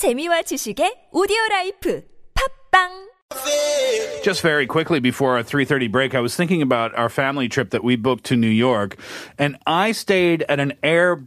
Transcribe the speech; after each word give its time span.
재미와 0.00 0.48
지식의 0.48 1.10
오디오 1.12 1.36
라이프 1.50 2.00
팝빵 2.32 2.88
Just 4.24 4.40
very 4.40 4.66
quickly 4.66 4.98
before 4.98 5.36
our 5.36 5.42
3:30 5.42 5.92
break, 5.92 6.14
I 6.14 6.20
was 6.20 6.34
thinking 6.34 6.62
about 6.62 6.96
our 6.96 7.10
family 7.10 7.50
trip 7.50 7.68
that 7.76 7.84
we 7.84 7.96
booked 7.96 8.24
to 8.32 8.34
New 8.34 8.48
York, 8.48 8.96
and 9.36 9.58
I 9.66 9.92
stayed 9.92 10.40
at 10.48 10.58
an 10.58 10.72
Air 10.82 11.20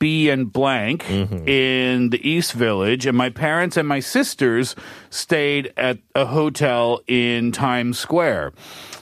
B 0.00 0.30
and 0.30 0.52
blank 0.52 1.06
in 1.46 2.10
the 2.10 2.18
East 2.18 2.54
Village, 2.54 3.06
and 3.06 3.16
my 3.16 3.30
parents 3.30 3.76
and 3.76 3.86
my 3.86 4.00
sisters 4.00 4.74
stayed 5.10 5.72
at 5.76 5.98
a 6.16 6.26
hotel 6.26 6.98
in 7.06 7.52
Times 7.52 8.00
Square. 8.00 8.50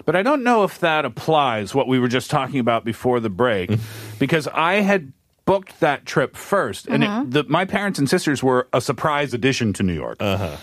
But 0.05 0.15
I 0.15 0.21
don't 0.21 0.45
know 0.45 0.63
if 0.63 0.79
that 0.81 1.09
applies 1.09 1.75
what 1.75 1.89
we 1.89 1.99
were 1.99 2.13
just 2.13 2.29
talking 2.29 2.61
about 2.61 2.85
before 2.85 3.21
the 3.21 3.33
break, 3.33 3.73
because 4.21 4.47
I 4.53 4.85
had 4.85 5.15
booked 5.47 5.81
that 5.81 6.05
trip 6.05 6.37
first, 6.37 6.87
and 6.87 7.03
it, 7.03 7.07
uh-huh. 7.07 7.25
the, 7.27 7.45
my 7.45 7.65
parents 7.65 7.99
and 7.99 8.11
sisters 8.11 8.43
were 8.43 8.69
a 8.73 8.81
surprise 8.81 9.33
addition 9.33 9.73
to 9.73 9.83
New 9.83 9.95
York. 9.95 10.19
Uh-huh. 10.21 10.57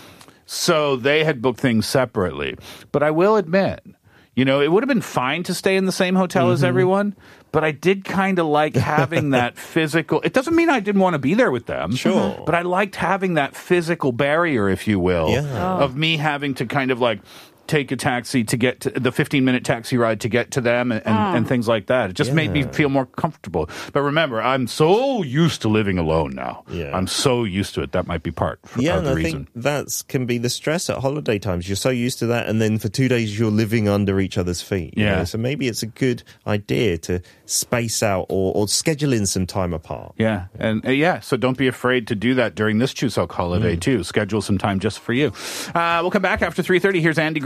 So 0.46 0.96
they 0.96 1.24
had 1.24 1.42
booked 1.42 1.58
things 1.58 1.86
separately. 1.86 2.56
But 2.92 3.02
I 3.02 3.10
will 3.10 3.36
admit, 3.36 3.82
you 4.34 4.44
know, 4.44 4.60
it 4.60 4.70
would 4.70 4.82
have 4.82 4.88
been 4.88 5.00
fine 5.00 5.42
to 5.44 5.54
stay 5.54 5.76
in 5.76 5.86
the 5.86 5.92
same 5.92 6.14
hotel 6.14 6.50
as 6.50 6.60
mm-hmm. 6.60 6.66
everyone, 6.66 7.16
but 7.50 7.64
I 7.64 7.70
did 7.70 8.04
kind 8.04 8.38
of 8.38 8.46
like 8.46 8.76
having 8.76 9.30
that 9.30 9.56
physical. 9.58 10.20
It 10.22 10.32
doesn't 10.32 10.54
mean 10.54 10.68
I 10.68 10.80
didn't 10.80 11.00
want 11.00 11.14
to 11.14 11.18
be 11.18 11.34
there 11.34 11.50
with 11.50 11.66
them. 11.66 11.96
Sure. 11.96 12.12
Uh-huh. 12.12 12.42
But 12.44 12.54
I 12.54 12.62
liked 12.62 12.96
having 12.96 13.34
that 13.34 13.56
physical 13.56 14.12
barrier, 14.12 14.68
if 14.68 14.86
you 14.86 15.00
will, 15.00 15.30
Yeah. 15.30 15.76
Oh. 15.78 15.84
of 15.84 15.96
me 15.96 16.18
having 16.18 16.54
to 16.54 16.66
kind 16.66 16.90
of 16.90 17.00
like 17.00 17.20
take 17.66 17.90
a 17.92 17.96
taxi 17.96 18.44
to 18.44 18.56
get 18.56 18.80
to 18.80 18.90
the 18.90 19.10
15 19.12 19.44
minute 19.44 19.64
taxi 19.64 19.96
ride 19.96 20.20
to 20.20 20.28
get 20.28 20.50
to 20.52 20.60
them 20.60 20.92
and, 20.92 21.04
and, 21.06 21.36
and 21.38 21.48
things 21.48 21.66
like 21.66 21.86
that. 21.86 22.10
It 22.10 22.12
just 22.16 22.32
made 22.32 22.50
me 22.50 22.64
feel 22.64 22.88
more 22.88 23.06
comfortable. 23.06 23.68
But 23.92 24.02
remember, 24.02 24.40
I'm 24.42 24.66
so 24.66 25.22
used 25.22 25.62
to 25.62 25.68
living 25.68 25.98
alone 25.98 26.32
now. 26.34 26.64
Yeah. 26.70 26.96
I'm 26.96 27.06
so 27.06 27.44
used 27.44 27.74
to 27.74 27.82
it. 27.82 27.92
That 27.92 28.06
might 28.06 28.22
be 28.22 28.30
part 28.30 28.60
for, 28.66 28.80
Yeah, 28.82 28.92
of 28.92 28.98
and 28.98 29.06
the 29.06 29.10
I 29.10 29.14
reason. 29.14 29.44
think 29.46 29.48
that 29.64 30.02
can 30.08 30.26
be 30.26 30.38
the 30.38 30.50
stress 30.50 30.90
at 30.90 30.98
holiday 30.98 31.38
times. 31.38 31.68
You're 31.68 31.76
so 31.76 31.90
used 31.90 32.18
to 32.20 32.26
that, 32.26 32.48
and 32.48 32.60
then 32.60 32.78
for 32.78 32.88
two 32.88 33.08
days 33.08 33.38
you're 33.38 33.50
living 33.50 33.88
under 33.88 34.20
each 34.20 34.36
other's 34.38 34.60
feet. 34.62 34.94
you 34.96 35.04
Yeah. 35.04 35.16
know? 35.16 35.24
So 35.24 35.38
maybe 35.38 35.68
it's 35.68 35.82
a 35.82 35.86
good 35.86 36.22
idea 36.46 36.98
to 36.98 37.20
space 37.46 38.02
out 38.02 38.26
or, 38.28 38.52
or 38.54 38.68
schedule 38.68 39.12
in 39.12 39.26
some 39.26 39.46
time 39.46 39.72
apart. 39.72 40.14
Yeah, 40.18 40.46
and 40.58 40.84
uh, 40.86 40.90
yeah, 40.90 41.20
so 41.20 41.36
don't 41.36 41.56
be 41.58 41.66
afraid 41.68 42.06
to 42.08 42.14
do 42.14 42.34
that 42.34 42.54
during 42.54 42.78
this 42.78 42.92
Chuseok 42.92 43.28
Mm. 43.28 43.34
holiday 43.34 43.76
too. 43.76 44.04
Schedule 44.04 44.42
some 44.42 44.58
time 44.58 44.80
just 44.80 44.98
for 44.98 45.12
you. 45.12 45.32
Uh, 45.74 45.98
we'll 46.02 46.10
come 46.10 46.22
back 46.22 46.42
after 46.42 46.62
three 46.62 46.78
thirty. 46.78 47.00
Here's 47.00 47.18
Andy 47.18 47.40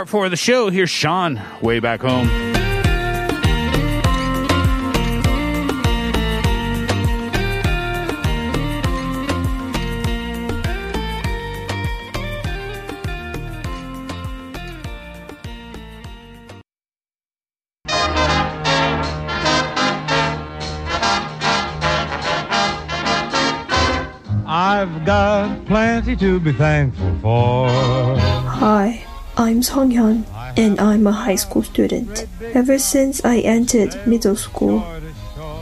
Part 0.00 0.08
four 0.08 0.24
of 0.24 0.30
the 0.30 0.36
show. 0.38 0.70
Here's 0.70 0.88
Sean. 0.88 1.38
Way 1.60 1.78
back 1.78 2.00
home. 2.00 2.26
I've 24.46 25.04
got 25.04 25.66
plenty 25.66 26.16
to 26.16 26.40
be 26.40 26.54
thankful 26.54 27.18
for. 27.20 27.69
I'm 29.40 29.62
Song 29.62 29.90
Hyun, 29.92 30.26
and 30.58 30.78
I'm 30.78 31.06
a 31.06 31.12
high 31.12 31.36
school 31.36 31.62
student. 31.62 32.26
Ever 32.52 32.78
since 32.78 33.24
I 33.24 33.38
entered 33.38 34.06
middle 34.06 34.36
school, 34.36 34.80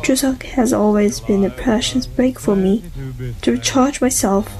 Chuseok 0.02 0.42
has 0.58 0.72
always 0.72 1.20
been 1.20 1.44
a 1.44 1.50
precious 1.50 2.04
break 2.04 2.40
for 2.40 2.56
me 2.56 2.82
to 3.42 3.52
recharge 3.52 4.00
myself 4.00 4.50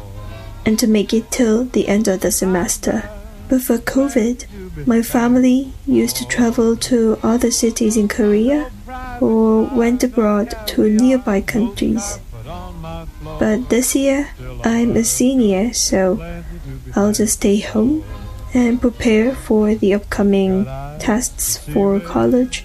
and 0.64 0.78
to 0.78 0.86
make 0.86 1.12
it 1.12 1.32
till 1.32 1.64
the 1.64 1.88
end 1.88 2.06
of 2.06 2.20
the 2.20 2.30
semester. 2.30 3.10
Before 3.48 3.78
COVID, 3.78 4.86
my 4.86 5.02
family 5.02 5.72
used 5.84 6.14
to 6.18 6.28
travel 6.28 6.76
to 6.76 7.18
other 7.20 7.50
cities 7.50 7.96
in 7.96 8.06
Korea 8.06 8.70
or 9.20 9.64
went 9.64 10.04
abroad 10.04 10.54
to 10.68 10.88
nearby 10.88 11.40
countries. 11.40 12.20
But 13.40 13.68
this 13.68 13.96
year, 13.96 14.28
I'm 14.62 14.96
a 14.96 15.02
senior, 15.02 15.72
so 15.72 16.22
I'll 16.94 17.12
just 17.12 17.32
stay 17.34 17.58
home 17.58 18.04
and 18.54 18.80
prepare 18.80 19.34
for 19.34 19.74
the 19.74 19.94
upcoming 19.94 20.64
tests 20.98 21.58
for 21.72 22.00
college 22.00 22.64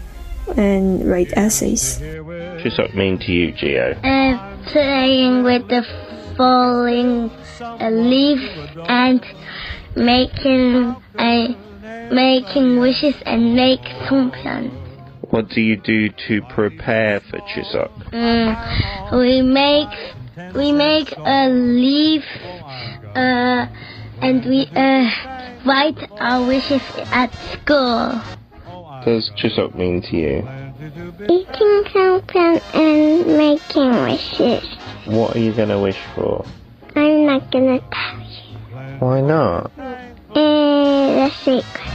and 0.58 1.10
write 1.10 1.32
essays. 1.34 2.00
Chuseok 2.00 2.94
mean 2.96 3.18
to 3.20 3.32
you, 3.32 3.54
Gio? 3.54 3.98
uh, 4.04 4.72
playing 4.72 5.44
with 5.44 5.68
the 5.68 5.84
falling 6.38 7.30
uh, 7.62 7.90
leaf 7.90 8.40
and 8.88 9.26
making 9.96 10.96
uh, 11.18 11.48
making 12.12 12.80
wishes 12.80 13.16
and 13.26 13.56
make 13.56 13.82
some 14.08 14.32
plans. 14.32 14.72
What 15.30 15.50
do 15.50 15.62
you 15.62 15.78
do 15.78 16.10
to 16.28 16.42
prepare 16.50 17.20
for 17.22 17.40
Chuseok? 17.40 17.92
Mm, 18.12 19.18
we 19.18 19.42
make 19.42 20.54
we 20.56 20.72
make 20.72 21.12
a 21.18 21.50
leaf 21.50 22.24
uh, 23.16 23.68
and 24.22 24.46
we 24.46 24.68
uh, 24.76 25.43
write 25.66 25.98
our 26.20 26.46
wishes 26.46 26.82
at 27.12 27.34
school. 27.52 28.22
Does 29.06 29.32
Chuseok 29.38 29.76
mean 29.76 30.02
to 30.04 30.16
you? 30.16 30.48
Eating 31.30 31.84
something 31.92 32.60
and 32.74 33.28
making 33.38 34.04
wishes. 34.04 34.66
What 35.06 35.36
are 35.36 35.40
you 35.40 35.54
going 35.54 35.70
to 35.70 35.80
wish 35.80 36.00
for? 36.16 36.46
I'm 36.96 37.26
not 37.26 37.52
gonna 37.52 37.80
tell 37.80 38.20
you. 38.20 39.00
Why 39.00 39.22
not? 39.22 39.72
Eh, 40.36 41.26
it's 41.26 41.36
a 41.36 41.44
secret. 41.44 41.93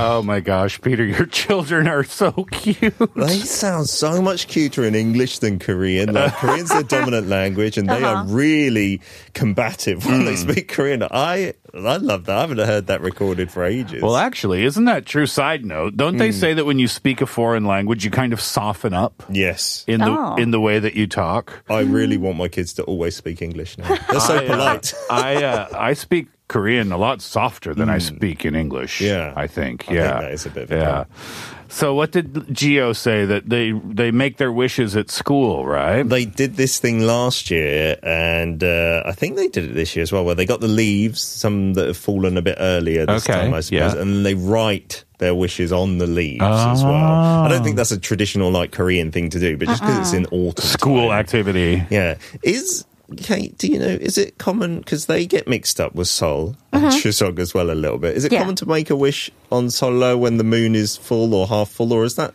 Oh 0.00 0.22
my 0.22 0.38
gosh, 0.38 0.80
Peter, 0.80 1.04
your 1.04 1.26
children 1.42 1.88
are 1.88 2.04
so 2.04 2.30
cute. 2.52 2.94
They 3.16 3.38
sound 3.40 3.88
so 3.88 4.22
much 4.22 4.46
cuter 4.46 4.84
in 4.84 4.94
English 4.94 5.40
than 5.40 5.58
Korean. 5.58 6.12
Like 6.14 6.32
Korean's 6.36 6.68
their 6.68 6.84
dominant 6.84 7.26
language, 7.26 7.76
and 7.76 7.88
they 7.88 8.04
are 8.04 8.24
really 8.24 9.00
combative 9.34 10.06
when 10.06 10.24
they 10.24 10.36
speak 10.36 10.68
Korean. 10.68 11.02
I 11.02 11.54
I 11.74 11.96
love 11.96 12.26
that. 12.26 12.36
I 12.36 12.40
haven't 12.42 12.58
heard 12.58 12.86
that 12.86 13.00
recorded 13.00 13.50
for 13.50 13.64
ages. 13.64 14.00
Well, 14.00 14.16
actually, 14.16 14.64
isn't 14.64 14.84
that 14.84 15.04
true? 15.04 15.26
Side 15.26 15.64
note, 15.64 15.96
don't 15.96 16.16
they 16.16 16.30
say 16.30 16.54
that 16.54 16.64
when 16.64 16.78
you 16.78 16.86
speak 16.86 17.20
a 17.20 17.26
foreign 17.26 17.64
language, 17.64 18.04
you 18.04 18.12
kind 18.12 18.32
of 18.32 18.40
soften 18.40 18.94
up 18.94 19.24
yes, 19.28 19.84
in 19.88 19.98
the 20.00 20.08
Oh. 20.10 20.36
in 20.36 20.52
the 20.52 20.60
way 20.60 20.78
that 20.78 20.94
you 20.94 21.08
talk? 21.08 21.64
I 21.68 21.80
really 21.80 22.18
want 22.18 22.36
my 22.38 22.46
kids 22.46 22.72
to 22.74 22.84
always 22.84 23.16
speak 23.16 23.42
English 23.42 23.76
now. 23.78 23.88
They're 24.10 24.20
so 24.20 24.36
I, 24.36 24.44
uh, 24.46 24.46
polite. 24.46 24.94
I 25.10 25.42
uh, 25.42 25.68
I 25.76 25.94
speak 25.94 26.28
Korean 26.48 26.92
a 26.92 26.98
lot 26.98 27.20
softer 27.22 27.74
than 27.74 27.88
I 27.90 27.98
speak 27.98 28.44
in 28.44 28.54
English. 28.54 29.00
Yeah. 29.00 29.32
I 29.36 29.46
think. 29.46 29.84
I 29.84 29.86
think 29.86 29.98
yeah, 29.98 30.20
that 30.20 30.32
is 30.32 30.46
a 30.46 30.50
bit 30.50 30.64
of 30.64 30.72
a 30.72 30.76
yeah. 30.76 31.04
So, 31.70 31.94
what 31.94 32.12
did 32.12 32.32
Gio 32.32 32.96
say 32.96 33.26
that 33.26 33.50
they 33.50 33.72
they 33.72 34.10
make 34.10 34.38
their 34.38 34.50
wishes 34.50 34.96
at 34.96 35.10
school, 35.10 35.66
right? 35.66 36.02
They 36.02 36.24
did 36.24 36.56
this 36.56 36.78
thing 36.78 37.00
last 37.02 37.50
year, 37.50 37.98
and 38.02 38.64
uh, 38.64 39.02
I 39.04 39.12
think 39.12 39.36
they 39.36 39.48
did 39.48 39.64
it 39.66 39.74
this 39.74 39.94
year 39.94 40.02
as 40.02 40.10
well, 40.10 40.24
where 40.24 40.34
they 40.34 40.46
got 40.46 40.60
the 40.60 40.68
leaves, 40.68 41.20
some 41.20 41.74
that 41.74 41.86
have 41.86 41.98
fallen 41.98 42.38
a 42.38 42.42
bit 42.42 42.56
earlier 42.58 43.04
this 43.04 43.28
Okay, 43.28 43.38
time, 43.38 43.52
I 43.52 43.60
suppose, 43.60 43.94
yeah. 43.94 44.00
and 44.00 44.24
they 44.24 44.32
write 44.34 45.04
their 45.18 45.34
wishes 45.34 45.70
on 45.70 45.98
the 45.98 46.06
leaves 46.06 46.40
as 46.42 46.82
well. 46.82 46.94
I 46.94 47.48
don't 47.48 47.62
think 47.62 47.76
that's 47.76 47.92
a 47.92 48.00
traditional 48.00 48.50
like 48.50 48.72
Korean 48.72 49.12
thing 49.12 49.28
to 49.28 49.38
do, 49.38 49.58
but 49.58 49.68
just 49.68 49.82
because 49.82 49.98
it's 49.98 50.12
in 50.14 50.24
autumn, 50.26 50.64
School 50.64 51.08
time. 51.10 51.18
activity. 51.20 51.84
Yeah, 51.90 52.16
is 52.42 52.86
Kate? 53.16 53.56
Do 53.56 53.68
you 53.68 53.78
know? 53.78 53.86
Is 53.88 54.18
it 54.18 54.36
common 54.38 54.78
because 54.80 55.06
they 55.06 55.24
get 55.26 55.48
mixed 55.48 55.80
up 55.80 55.94
with 55.94 56.08
Sol 56.08 56.56
and 56.72 56.84
Chuseok 56.92 57.38
as 57.38 57.54
well 57.54 57.70
a 57.70 57.72
little 57.74 57.98
bit? 57.98 58.16
Is 58.16 58.24
it 58.24 58.32
Yeah. 58.32 58.40
common 58.40 58.54
to 58.56 58.66
make 58.66 58.90
a 58.90 58.96
wish 58.96 59.30
on 59.50 59.70
Solo 59.70 60.16
when 60.16 60.36
the 60.36 60.44
moon 60.44 60.74
is 60.74 60.96
full 60.96 61.32
or 61.34 61.46
half 61.46 61.70
full, 61.70 61.92
or 61.92 62.04
is 62.04 62.16
that 62.16 62.34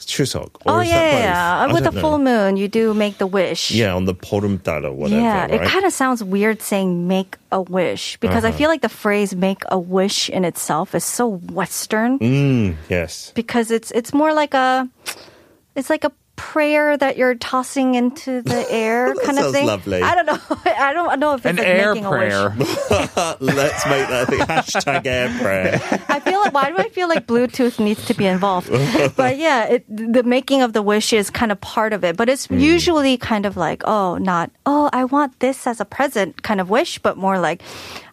Chuseok? 0.00 0.50
Oh 0.64 0.80
is 0.80 0.88
yeah, 0.88 1.66
yeah. 1.66 1.72
With 1.72 1.84
the 1.84 1.90
know. 1.90 2.00
full 2.00 2.18
moon, 2.18 2.56
you 2.56 2.66
do 2.68 2.94
make 2.94 3.18
the 3.18 3.26
wish. 3.26 3.70
Yeah, 3.70 3.94
on 3.94 4.06
the 4.06 4.14
porumtal 4.14 4.86
or 4.86 4.92
whatever. 4.92 5.20
yeah, 5.20 5.42
right? 5.42 5.50
it 5.60 5.68
kind 5.68 5.84
of 5.84 5.92
sounds 5.92 6.24
weird 6.24 6.62
saying 6.62 7.06
make 7.06 7.36
a 7.52 7.60
wish 7.60 8.16
because 8.18 8.44
Uh-huh. 8.44 8.54
I 8.54 8.56
feel 8.56 8.70
like 8.70 8.80
the 8.80 8.88
phrase 8.88 9.34
make 9.36 9.62
a 9.70 9.78
wish 9.78 10.30
in 10.30 10.44
itself 10.46 10.94
is 10.94 11.04
so 11.04 11.28
Western 11.52 12.18
Mm, 12.18 12.76
yes. 12.88 13.32
because 13.34 13.70
it's 13.70 13.90
it's 13.92 14.14
more 14.14 14.32
like 14.32 14.54
a 14.54 14.88
it's 15.76 15.90
like 15.90 16.04
a 16.04 16.12
prayer 16.40 16.96
that 16.96 17.16
you're 17.16 17.34
tossing 17.34 17.94
into 17.94 18.40
the 18.42 18.66
air 18.70 19.14
kind 19.14 19.38
of 19.38 19.52
thing. 19.52 19.66
lovely. 19.66 20.00
I 20.02 20.14
don't 20.14 20.26
know. 20.26 20.38
I 20.64 20.92
don't 20.92 21.20
know 21.20 21.34
if 21.34 21.44
it's 21.44 21.50
An 21.50 21.56
like 21.56 21.66
air 21.66 21.94
making 21.94 22.06
a 22.06 22.10
prayer. 22.10 22.50
wish. 22.58 22.68
Let's 23.40 23.86
make 23.86 24.08
that 24.08 24.26
thing. 24.28 24.40
Hashtag 24.40 25.06
air 25.06 25.28
prayer. 25.40 25.80
I 26.08 26.20
feel 26.20 26.40
like 26.40 26.52
why 26.54 26.70
do 26.70 26.76
I 26.78 26.88
feel 26.88 27.08
like 27.08 27.26
Bluetooth 27.26 27.78
needs 27.78 28.04
to 28.06 28.14
be 28.14 28.26
involved? 28.26 28.68
but 29.16 29.36
yeah, 29.36 29.66
it, 29.66 29.84
the 29.88 30.22
making 30.22 30.62
of 30.62 30.72
the 30.72 30.82
wish 30.82 31.12
is 31.12 31.30
kind 31.30 31.52
of 31.52 31.60
part 31.60 31.92
of 31.92 32.04
it. 32.04 32.16
But 32.16 32.28
it's 32.28 32.46
Hmm. 32.46 32.58
usually 32.58 33.16
kind 33.16 33.46
of 33.46 33.56
like, 33.56 33.82
oh, 33.86 34.16
not 34.18 34.50
oh, 34.66 34.88
I 34.92 35.04
want 35.04 35.38
this 35.40 35.66
as 35.66 35.80
a 35.80 35.84
present 35.84 36.42
kind 36.42 36.60
of 36.60 36.70
wish, 36.70 36.98
but 36.98 37.16
more 37.16 37.38
like. 37.38 37.62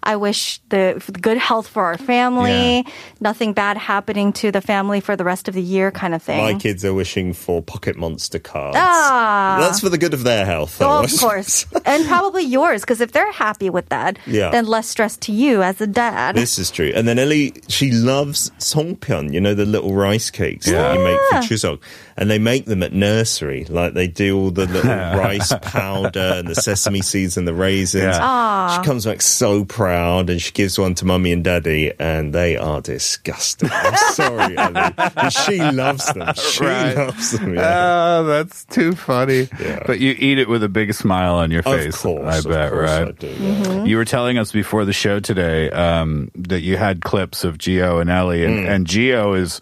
I 0.03 0.15
wish 0.15 0.61
the 0.69 1.03
the 1.05 1.19
good 1.19 1.37
health 1.37 1.67
for 1.67 1.83
our 1.83 1.97
family, 1.97 2.85
nothing 3.19 3.51
bad 3.51 3.75
happening 3.75 4.31
to 4.39 4.53
the 4.53 4.61
family 4.61 5.01
for 5.01 5.17
the 5.17 5.25
rest 5.25 5.49
of 5.49 5.53
the 5.53 5.61
year, 5.61 5.91
kind 5.91 6.13
of 6.15 6.23
thing. 6.23 6.37
My 6.41 6.53
kids 6.53 6.85
are 6.85 6.93
wishing 6.93 7.33
for 7.33 7.61
pocket 7.61 7.97
monster 8.17 8.39
cards. 8.39 8.75
Ah. 8.79 9.57
That's 9.59 9.79
for 9.79 9.89
the 9.89 9.97
good 9.99 10.13
of 10.15 10.23
their 10.23 10.43
health. 10.43 10.81
Oh, 10.81 11.03
of 11.03 11.19
course. 11.19 11.67
and 11.85 12.03
probably 12.07 12.43
yours, 12.43 12.81
because 12.81 12.99
if 12.99 13.11
they're 13.11 13.31
happy 13.31 13.69
with 13.69 13.89
that, 13.89 14.17
Yeah. 14.25 14.49
then 14.49 14.65
less 14.65 14.89
stress 14.89 15.17
to 15.17 15.31
you 15.31 15.61
as 15.61 15.79
a 15.81 15.85
dad. 15.85 16.35
This 16.35 16.57
is 16.57 16.71
true. 16.71 16.91
And 16.95 17.07
then 17.07 17.19
Ellie, 17.19 17.53
she 17.67 17.91
loves 17.91 18.49
songpyeon, 18.57 19.33
you 19.33 19.39
know, 19.39 19.53
the 19.53 19.67
little 19.67 19.93
rice 19.93 20.31
cakes 20.31 20.65
that 20.65 20.95
you 20.97 21.03
make 21.03 21.19
for 21.29 21.47
Chuseok. 21.47 21.79
And 22.19 22.31
they 22.31 22.39
make 22.39 22.65
them 22.65 22.81
at 22.81 22.93
nursery. 22.93 23.65
Like 23.65 23.93
they 23.93 24.07
do 24.07 24.37
all 24.39 24.49
the 24.51 24.65
little 24.65 24.89
rice 24.89 25.53
powder 25.61 26.33
and 26.37 26.47
the 26.47 26.55
sesame 26.55 27.01
seeds 27.01 27.37
and 27.37 27.47
the 27.47 27.53
raisins. 27.53 28.03
Yeah. 28.17 28.75
She 28.75 28.83
comes 28.83 29.05
back 29.05 29.21
so 29.21 29.65
proud 29.65 30.31
and 30.31 30.41
she 30.41 30.51
gives 30.51 30.79
one 30.79 30.95
to 30.95 31.05
mummy 31.05 31.31
and 31.31 31.43
daddy 31.43 31.93
and 31.99 32.33
they 32.33 32.57
are 32.57 32.81
disgusting. 32.81 33.69
I'm 33.71 33.95
sorry, 34.13 34.57
Ellie. 34.57 34.73
But 34.97 35.29
she 35.29 35.59
loves 35.61 36.11
them. 36.11 36.33
She 36.35 36.63
Right. 36.63 36.97
loves 36.97 37.31
them. 37.33 37.53
Yeah. 37.53 38.17
Oh, 38.19 38.23
that's 38.25 38.65
too 38.65 38.95
funny. 38.95 39.47
Yeah. 39.59 39.83
But 39.85 39.99
you 39.99 40.15
eat 40.17 40.39
it 40.39 40.49
with 40.49 40.63
a 40.63 40.69
big 40.69 40.93
smile 40.95 41.35
on 41.35 41.51
your 41.51 41.61
face. 41.61 41.85
Of 41.87 41.93
face. 41.93 42.01
course. 42.01 42.33
I 42.33 42.37
of 42.39 42.43
bet, 42.45 42.71
course 42.71 42.89
right? 42.89 43.07
I 43.09 43.11
do, 43.11 43.27
yeah. 43.27 43.83
You 43.83 43.95
were 43.97 44.05
telling 44.05 44.39
us 44.39 44.51
before 44.51 44.85
the 44.85 44.93
show 44.93 45.19
today 45.19 45.69
um, 45.69 46.31
that 46.35 46.61
you 46.61 46.77
had 46.77 47.01
clips 47.03 47.43
of 47.43 47.59
Gio 47.59 48.01
and 48.01 48.09
Ellie, 48.09 48.43
and, 48.43 48.57
Mm. 48.65 48.69
and 48.69 48.87
Gio 48.87 49.37
is 49.39 49.61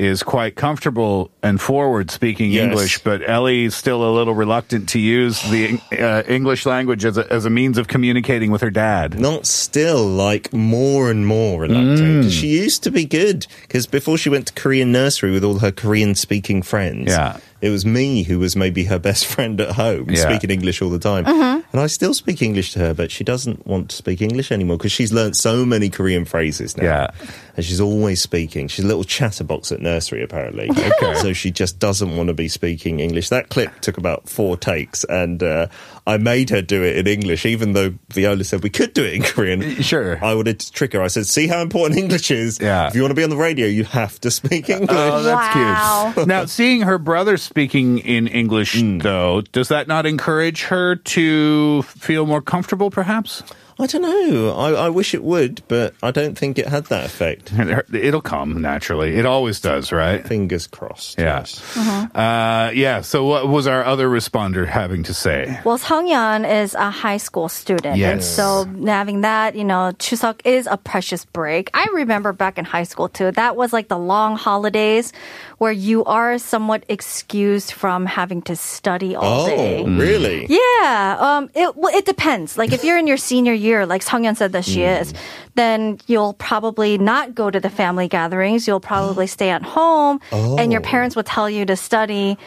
is 0.00 0.22
quite 0.22 0.56
comfortable 0.56 1.30
and 1.42 1.60
forward 1.60 2.10
speaking 2.10 2.50
Yes. 2.50 2.64
English, 2.64 2.98
but 3.04 3.20
Ellie's 3.28 3.74
still 3.74 4.02
a 4.02 4.08
little 4.10 4.34
reluctant 4.34 4.88
to 4.88 4.98
use 4.98 5.42
the 5.50 5.78
uh, 5.92 6.22
English 6.26 6.64
language 6.64 7.04
as 7.04 7.18
a, 7.18 7.30
as 7.30 7.44
a 7.44 7.50
means 7.50 7.76
of 7.76 7.86
communicating 7.86 8.50
with 8.50 8.62
her 8.62 8.70
dad. 8.70 9.20
Not 9.20 9.44
still, 9.46 10.06
like 10.06 10.52
more 10.54 11.10
and 11.10 11.26
more 11.26 11.60
reluctant. 11.62 12.22
'Cause 12.24 12.32
She 12.34 12.46
used 12.48 12.82
to 12.84 12.90
be 12.90 13.04
good 13.04 13.46
because 13.62 13.86
before 13.86 14.16
she 14.16 14.30
went 14.30 14.46
to 14.46 14.52
Korean 14.54 14.90
nursery 14.90 15.30
with 15.32 15.44
all 15.44 15.58
her 15.58 15.70
Korean 15.70 16.14
speaking 16.14 16.62
friends, 16.62 17.08
Yeah. 17.10 17.36
it 17.60 17.68
was 17.68 17.84
me 17.84 18.22
who 18.22 18.38
was 18.38 18.56
maybe 18.56 18.84
her 18.84 18.98
best 18.98 19.26
friend 19.32 19.60
at 19.60 19.72
home, 19.72 20.06
Yeah. 20.08 20.22
speaking 20.22 20.50
English 20.50 20.80
all 20.80 20.88
the 20.90 20.98
time. 20.98 21.59
And 21.72 21.80
I 21.80 21.86
still 21.86 22.14
speak 22.14 22.42
English 22.42 22.72
to 22.72 22.80
her, 22.80 22.94
but 22.94 23.10
she 23.10 23.22
doesn't 23.22 23.66
want 23.66 23.90
to 23.90 23.96
speak 23.96 24.20
English 24.20 24.50
anymore 24.50 24.76
because 24.76 24.90
she's 24.90 25.12
learnt 25.12 25.36
so 25.36 25.64
many 25.64 25.88
Korean 25.88 26.24
phrases 26.24 26.76
now. 26.76 26.84
Yeah. 26.84 27.10
And 27.56 27.64
she's 27.64 27.80
always 27.80 28.20
speaking. 28.20 28.66
She's 28.66 28.84
a 28.84 28.88
little 28.88 29.04
chatterbox 29.04 29.70
at 29.70 29.80
nursery, 29.80 30.22
apparently. 30.22 30.70
Okay. 31.00 31.14
so 31.14 31.32
she 31.32 31.50
just 31.50 31.78
doesn't 31.78 32.16
want 32.16 32.28
to 32.28 32.34
be 32.34 32.48
speaking 32.48 33.00
English. 33.00 33.28
That 33.28 33.48
clip 33.48 33.80
took 33.80 33.96
about 33.96 34.28
four 34.28 34.56
takes, 34.56 35.04
and 35.04 35.42
uh, 35.42 35.68
I 36.10 36.18
made 36.18 36.50
her 36.50 36.60
do 36.62 36.82
it 36.82 36.96
in 36.96 37.06
English, 37.06 37.46
even 37.46 37.72
though 37.72 37.94
Viola 38.12 38.44
said 38.44 38.62
we 38.62 38.70
could 38.70 38.92
do 38.92 39.04
it 39.04 39.14
in 39.14 39.22
Korean. 39.22 39.60
Sure. 39.82 40.22
I 40.24 40.34
wanted 40.34 40.60
to 40.60 40.72
trick 40.72 40.92
her. 40.92 41.02
I 41.02 41.08
said, 41.08 41.26
see 41.26 41.46
how 41.46 41.60
important 41.62 41.98
English 41.98 42.30
is? 42.30 42.58
Yeah. 42.60 42.88
If 42.88 42.94
you 42.94 43.02
want 43.02 43.10
to 43.12 43.14
be 43.14 43.24
on 43.24 43.30
the 43.30 43.36
radio, 43.36 43.66
you 43.66 43.84
have 43.84 44.20
to 44.20 44.30
speak 44.30 44.68
English. 44.68 44.90
Oh, 44.90 45.22
that's 45.22 45.54
Wow. 45.54 46.12
cute. 46.14 46.26
Now, 46.26 46.44
seeing 46.46 46.82
her 46.82 46.98
brother 46.98 47.36
speaking 47.36 47.98
in 47.98 48.26
English, 48.26 48.74
Mm. 48.76 49.02
though, 49.02 49.40
does 49.52 49.68
that 49.68 49.88
not 49.88 50.04
encourage 50.06 50.64
her 50.64 50.96
to 50.96 51.82
feel 51.82 52.26
more 52.26 52.42
comfortable, 52.42 52.90
perhaps? 52.90 53.42
I 53.78 53.86
don't 53.86 54.02
know. 54.02 54.54
I, 54.58 54.72
I 54.72 54.88
wish 54.90 55.14
it 55.14 55.24
would, 55.24 55.62
but 55.66 55.94
I 56.02 56.10
don't 56.10 56.36
think 56.36 56.58
it 56.58 56.68
had 56.68 56.84
that 56.86 57.06
effect. 57.06 57.50
It'll 57.94 58.20
come 58.20 58.60
naturally. 58.60 59.16
It 59.16 59.24
always 59.24 59.58
does, 59.58 59.90
right? 59.90 60.20
Fingers 60.26 60.66
crossed. 60.66 61.18
Yeah. 61.18 61.38
yes. 61.38 61.78
Uh, 62.14 62.72
yeah. 62.74 63.00
So, 63.00 63.24
what 63.24 63.48
was 63.48 63.66
our 63.66 63.82
other 63.82 64.06
responder 64.08 64.66
having 64.66 65.02
to 65.04 65.14
say? 65.14 65.58
Well, 65.64 65.78
Sungyeon 66.04 66.62
is 66.62 66.74
a 66.74 66.90
high 66.90 67.18
school 67.18 67.48
student. 67.48 67.98
And 68.00 68.22
so 68.22 68.64
having 68.86 69.20
that, 69.20 69.54
you 69.54 69.64
know, 69.64 69.92
Chuseok 69.98 70.40
is 70.44 70.66
a 70.70 70.76
precious 70.76 71.24
break. 71.24 71.70
I 71.74 71.86
remember 71.92 72.32
back 72.32 72.58
in 72.58 72.64
high 72.64 72.84
school 72.84 73.08
too. 73.08 73.30
That 73.32 73.56
was 73.56 73.72
like 73.72 73.88
the 73.88 73.98
long 73.98 74.36
holidays 74.36 75.12
where 75.58 75.72
you 75.72 76.04
are 76.04 76.38
somewhat 76.38 76.84
excused 76.88 77.72
from 77.72 78.06
having 78.06 78.40
to 78.42 78.56
study 78.56 79.14
all 79.14 79.46
day. 79.46 79.82
Oh, 79.82 79.86
day. 79.86 79.90
really? 79.92 80.46
Yeah, 80.48 81.16
um, 81.20 81.50
it 81.54 81.76
well, 81.76 81.94
it 81.94 82.06
depends. 82.06 82.56
Like 82.56 82.72
if 82.72 82.82
you're 82.82 82.96
in 82.98 83.06
your 83.06 83.18
senior 83.18 83.52
year, 83.52 83.84
like 83.84 84.02
Sungyeon 84.02 84.36
said 84.36 84.52
that 84.52 84.64
she 84.64 84.82
is, 84.82 85.12
then 85.54 85.98
you'll 86.06 86.32
probably 86.34 86.96
not 86.96 87.34
go 87.34 87.50
to 87.50 87.60
the 87.60 87.68
family 87.70 88.08
gatherings. 88.08 88.66
You'll 88.66 88.80
probably 88.80 89.26
stay 89.36 89.50
at 89.50 89.62
home, 89.62 90.20
and 90.32 90.72
your 90.72 90.80
Oh. 90.80 90.84
parents 90.84 91.14
will 91.14 91.24
tell 91.24 91.50
you 91.50 91.66
to 91.66 91.76
study. 91.76 92.38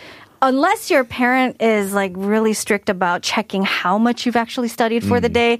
Unless 0.46 0.92
your 0.92 1.06
parent 1.06 1.62
is 1.62 1.94
like 1.94 2.12
really 2.16 2.52
strict 2.52 2.90
about 2.90 3.22
checking 3.22 3.64
how 3.64 3.98
much 3.98 4.26
you've 4.26 4.36
actually 4.36 4.68
studied 4.68 5.02
for 5.02 5.22
the 5.22 5.30
mm-hmm. 5.30 5.34
day. 5.34 5.60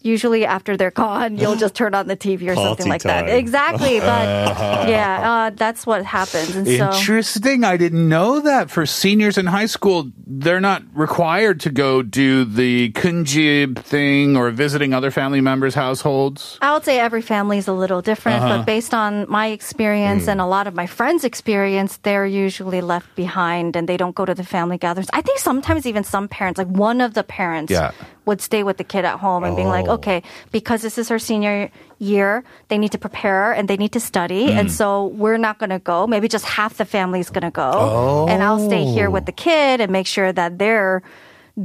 Usually 0.00 0.46
after 0.46 0.76
they're 0.76 0.92
gone, 0.92 1.38
you'll 1.38 1.56
just 1.56 1.74
turn 1.74 1.92
on 1.92 2.06
the 2.06 2.16
TV 2.16 2.42
or 2.48 2.54
something 2.54 2.86
Party 2.86 2.88
like 2.88 3.02
that. 3.02 3.28
Exactly, 3.28 3.98
but 4.10 4.24
yeah, 4.88 5.48
uh, 5.48 5.50
that's 5.50 5.86
what 5.86 6.04
happens. 6.04 6.54
And 6.54 6.66
so, 6.68 6.90
Interesting. 6.92 7.64
I 7.64 7.76
didn't 7.76 8.08
know 8.08 8.38
that 8.40 8.70
for 8.70 8.86
seniors 8.86 9.36
in 9.36 9.46
high 9.46 9.66
school, 9.66 10.10
they're 10.24 10.60
not 10.60 10.82
required 10.94 11.58
to 11.66 11.70
go 11.70 12.02
do 12.02 12.44
the 12.44 12.92
kunjib 12.92 13.78
thing 13.78 14.36
or 14.36 14.50
visiting 14.52 14.94
other 14.94 15.10
family 15.10 15.40
members' 15.40 15.74
households. 15.74 16.58
I 16.62 16.72
would 16.74 16.84
say 16.84 17.00
every 17.00 17.22
family 17.22 17.58
is 17.58 17.66
a 17.66 17.72
little 17.72 18.00
different, 18.00 18.38
Uh-huh. 18.42 18.58
but 18.58 18.66
based 18.66 18.94
on 18.94 19.26
my 19.28 19.48
experience 19.48 20.24
Hmm. 20.24 20.30
and 20.30 20.40
a 20.40 20.46
lot 20.46 20.66
of 20.68 20.74
my 20.74 20.86
friends' 20.86 21.24
experience, 21.24 21.98
they're 22.04 22.24
usually 22.26 22.80
left 22.80 23.14
behind 23.16 23.74
and 23.74 23.88
they 23.88 23.96
don't 23.96 24.14
go 24.14 24.24
to 24.24 24.34
the 24.34 24.44
family 24.44 24.78
gatherings. 24.78 25.08
I 25.12 25.22
think 25.22 25.40
sometimes 25.40 25.86
even 25.86 26.04
some 26.04 26.28
parents, 26.28 26.56
like 26.58 26.68
one 26.68 27.00
of 27.00 27.14
the 27.14 27.24
parents, 27.24 27.72
Yeah. 27.72 27.90
Would 28.28 28.40
stay 28.40 28.62
with 28.62 28.76
the 28.76 28.84
kid 28.84 29.04
at 29.04 29.18
home 29.18 29.42
and 29.44 29.56
being 29.56 29.68
like, 29.68 29.88
Oh. 29.88 29.96
okay, 29.98 30.22
because 30.52 30.80
this 30.86 30.96
is 30.98 31.08
her 31.08 31.18
senior 31.18 31.70
year, 31.98 32.44
they 32.68 32.78
need 32.78 32.92
to 32.92 32.98
prepare 33.06 33.52
and 33.56 33.66
they 33.68 33.76
need 33.76 33.92
to 33.98 34.00
study. 34.00 34.44
Hmm. 34.52 34.58
And 34.58 34.66
so 34.70 35.06
we're 35.22 35.38
not 35.48 35.58
going 35.58 35.70
to 35.70 35.80
go. 35.80 36.06
Maybe 36.06 36.28
just 36.28 36.44
half 36.44 36.76
the 36.76 36.84
family 36.84 37.20
is 37.20 37.30
going 37.30 37.48
to 37.48 37.50
go. 37.64 38.26
And 38.28 38.42
I'll 38.42 38.62
stay 38.70 38.84
here 38.84 39.10
with 39.10 39.26
the 39.26 39.32
kid 39.32 39.80
and 39.82 39.90
make 39.90 40.06
sure 40.06 40.30
that 40.32 40.58
they're 40.62 41.02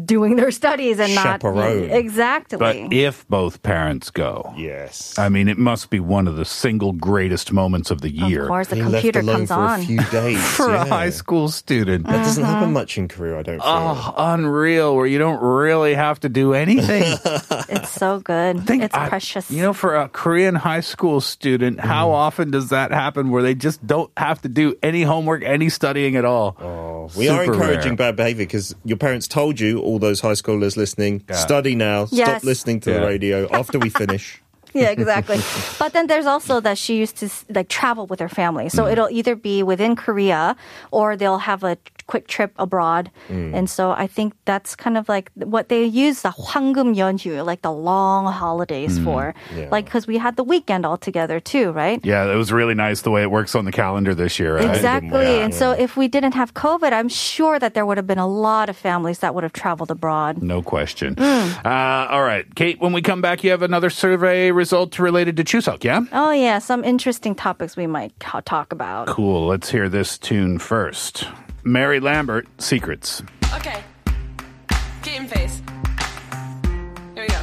doing 0.06 0.36
their 0.36 0.52
studies 0.52 1.00
and 1.00 1.14
not. 1.16 1.24
Chaperone. 1.24 1.90
Exactly. 1.92 2.58
But 2.58 2.76
if 2.94 3.28
both 3.28 3.62
parents 3.62 4.10
go, 4.10 4.54
Yes. 4.58 5.18
I 5.20 5.30
mean, 5.30 5.48
it 5.48 5.58
must 5.58 5.90
be 5.90 6.00
one 6.00 6.28
of 6.28 6.36
the 6.36 6.46
single 6.46 6.94
greatest 6.94 7.52
moments 7.54 7.92
of 7.92 8.02
the 8.02 8.10
year 8.12 8.44
of 8.44 8.48
course, 8.48 8.68
the 8.70 8.76
Being 8.76 8.90
computer 8.92 9.20
alone 9.20 9.36
comes 9.46 9.50
for 9.50 9.54
on. 9.56 9.80
a 9.82 9.84
few 9.86 10.04
days. 10.12 10.44
for 10.56 10.74
a 10.74 10.86
high 10.86 11.10
school 11.12 11.50
student. 11.50 12.08
That 12.08 12.24
doesn't 12.24 12.44
happen 12.44 12.74
much 12.74 12.98
in 12.98 13.08
Korea, 13.08 13.40
I 13.40 13.44
don't 13.44 13.60
feel. 13.60 13.64
Oh, 13.66 14.14
unreal! 14.18 14.96
Where 14.96 15.06
you 15.06 15.18
don't 15.20 15.42
really 15.42 15.94
have 15.94 16.20
to 16.22 16.30
do 16.30 16.54
anything. 16.54 17.04
It's 17.70 17.92
so 17.92 18.20
good. 18.20 18.66
think 18.68 18.84
it's 18.84 18.94
I- 18.96 19.08
precious. 19.10 19.50
You 19.50 19.62
know, 19.62 19.74
for 19.74 19.96
a 19.96 20.08
Korean 20.10 20.56
high 20.56 20.82
school 20.82 21.22
student, 21.22 21.80
how 21.80 22.08
Mm. 22.10 22.14
often 22.14 22.52
does 22.52 22.70
that 22.70 22.92
happen 22.92 23.30
where 23.32 23.42
they 23.42 23.56
just 23.56 23.86
don't 23.86 24.12
have 24.18 24.42
to 24.44 24.50
do 24.50 24.76
any 24.84 25.04
homework, 25.04 25.44
any 25.44 25.70
studying 25.70 26.16
at 26.16 26.26
all? 26.26 26.56
Oh, 26.60 27.10
we 27.18 27.30
are 27.30 27.44
encouraging 27.44 27.92
rare. 27.96 28.12
bad 28.12 28.16
behavior 28.16 28.46
because 28.46 28.76
your 28.84 28.98
parents 28.98 29.28
told 29.28 29.60
you, 29.60 29.80
all 29.84 30.00
those 30.00 30.20
high 30.22 30.34
schoolers 30.44 30.76
listening, 30.78 31.24
Yeah. 31.30 31.36
study 31.36 31.76
now, 31.76 32.08
Yes. 32.12 32.28
stop 32.30 32.44
listening 32.44 32.80
to 32.82 32.90
the 32.94 33.02
radio 33.02 33.48
after 33.52 33.78
we 33.80 33.90
finish. 33.90 34.42
yeah, 34.74 34.90
exactly. 34.90 35.40
but 35.80 35.94
then 35.94 36.08
there's 36.08 36.26
also 36.26 36.60
that 36.62 36.78
she 36.78 36.94
used 36.98 37.16
to 37.18 37.28
like 37.58 37.70
travel 37.70 38.06
with 38.08 38.20
her 38.20 38.30
family. 38.30 38.70
So 38.70 38.84
Mm. 38.86 38.92
it'll 38.92 39.10
either 39.20 39.36
be 39.36 39.62
within 39.64 39.96
Korea 39.96 40.56
or 40.92 41.16
they'll 41.16 41.44
have 41.52 41.64
a 41.64 41.78
quick 42.07 42.27
trip 42.27 42.53
abroad. 42.57 43.11
Mm. 43.29 43.53
And 43.55 43.69
so 43.69 43.91
I 43.91 44.07
think 44.07 44.33
that's 44.47 44.75
kind 44.75 44.97
of 44.97 45.11
like 45.11 45.31
what 45.35 45.69
they 45.69 45.85
use 45.85 46.23
the 46.23 46.31
황금 46.31 46.97
연휴, 46.97 47.45
like 47.45 47.61
the 47.61 47.71
long 47.73 48.25
holidays 48.33 48.99
Mm. 48.99 49.05
for. 49.05 49.35
Yeah. 49.55 49.69
Like 49.71 49.85
because 49.85 50.07
we 50.07 50.17
had 50.17 50.37
the 50.37 50.43
weekend 50.45 50.87
all 50.87 50.97
together 50.97 51.39
too, 51.39 51.71
right? 51.73 52.01
Yeah, 52.03 52.25
it 52.33 52.37
was 52.37 52.51
really 52.51 52.73
nice 52.75 53.03
the 53.03 53.11
way 53.11 53.21
it 53.21 53.31
works 53.31 53.55
on 53.55 53.67
the 53.67 53.73
calendar 53.73 54.15
this 54.15 54.39
year, 54.41 54.57
right? 54.57 54.73
Exactly. 54.73 55.21
Yeah. 55.37 55.45
And 55.45 55.53
so 55.53 55.73
if 55.73 55.97
we 56.01 56.09
didn't 56.09 56.33
have 56.33 56.55
COVID, 56.55 56.93
I'm 56.97 57.11
sure 57.11 57.59
that 57.59 57.75
there 57.75 57.85
would 57.85 57.99
have 57.99 58.07
been 58.07 58.19
a 58.19 58.27
lot 58.27 58.71
of 58.71 58.77
families 58.77 59.19
that 59.21 59.35
would 59.35 59.45
have 59.45 59.53
traveled 59.53 59.91
abroad. 59.91 60.41
No 60.43 60.63
question. 60.63 61.15
Mm. 61.15 61.61
Uh, 61.61 62.09
all 62.09 62.23
right, 62.25 62.47
Kate. 62.57 62.81
When 62.81 62.95
we 62.95 63.03
come 63.03 63.21
back, 63.21 63.45
you 63.45 63.51
have 63.51 63.61
another 63.61 63.91
survey 63.91 64.51
result 64.51 64.99
related 64.99 65.37
to 65.37 65.45
Chuseok. 65.45 65.85
Yeah. 65.85 66.01
Oh 66.13 66.33
yeah, 66.33 66.59
some 66.59 66.85
interesting 66.85 67.35
topics 67.35 67.77
we 67.77 67.87
might 67.87 68.17
ca- 68.19 68.41
talk 68.41 68.73
about. 68.73 69.09
Cool. 69.09 69.47
Let's 69.47 69.69
hear 69.71 69.91
this 69.91 70.17
tune 70.17 70.59
first. 70.59 71.29
Mary 71.64 72.00
Lambert, 72.00 72.46
Secrets. 72.62 73.24
Okay. 73.56 73.82
Game 75.02 75.28
face. 75.28 75.62
Here 77.16 77.24
we 77.24 77.28
go. 77.28 77.42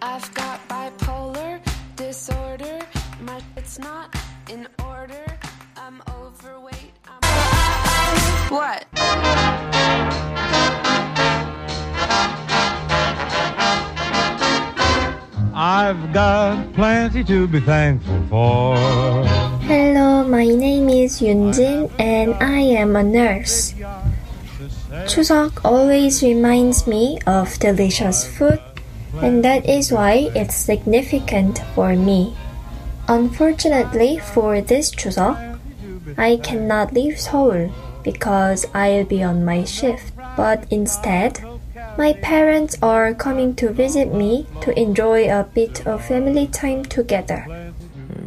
I've 0.00 0.32
got 0.34 0.60
bipolar 0.68 1.60
disorder. 1.96 2.78
My 3.20 3.40
it's 3.56 3.78
not 3.80 4.14
in 4.48 4.68
order. 4.84 5.24
I'm 5.76 6.02
overweight. 6.08 6.92
What? 8.48 8.86
I've 15.58 16.12
got 16.12 16.72
plenty 16.74 17.24
to 17.24 17.48
be 17.48 17.60
thankful 17.60 18.22
for. 18.28 19.55
Hello, 19.66 20.22
my 20.22 20.46
name 20.46 20.88
is 20.88 21.20
Yunjin 21.20 21.90
and 21.98 22.34
I 22.38 22.60
am 22.78 22.94
a 22.94 23.02
nurse. 23.02 23.74
Chuseok 25.10 25.58
always 25.64 26.22
reminds 26.22 26.86
me 26.86 27.18
of 27.26 27.58
delicious 27.58 28.22
food, 28.22 28.62
and 29.20 29.44
that 29.44 29.68
is 29.68 29.90
why 29.90 30.30
it's 30.36 30.54
significant 30.54 31.58
for 31.74 31.96
me. 31.96 32.36
Unfortunately, 33.08 34.18
for 34.18 34.60
this 34.60 34.94
Chuseok, 34.94 35.58
I 36.16 36.36
cannot 36.36 36.94
leave 36.94 37.18
Seoul 37.18 37.74
because 38.04 38.66
I'll 38.72 39.04
be 39.04 39.24
on 39.24 39.44
my 39.44 39.64
shift. 39.64 40.14
But 40.36 40.70
instead, 40.70 41.42
my 41.98 42.12
parents 42.22 42.78
are 42.82 43.14
coming 43.14 43.56
to 43.56 43.72
visit 43.72 44.14
me 44.14 44.46
to 44.60 44.78
enjoy 44.78 45.26
a 45.26 45.42
bit 45.42 45.84
of 45.88 46.06
family 46.06 46.46
time 46.46 46.84
together. 46.84 47.65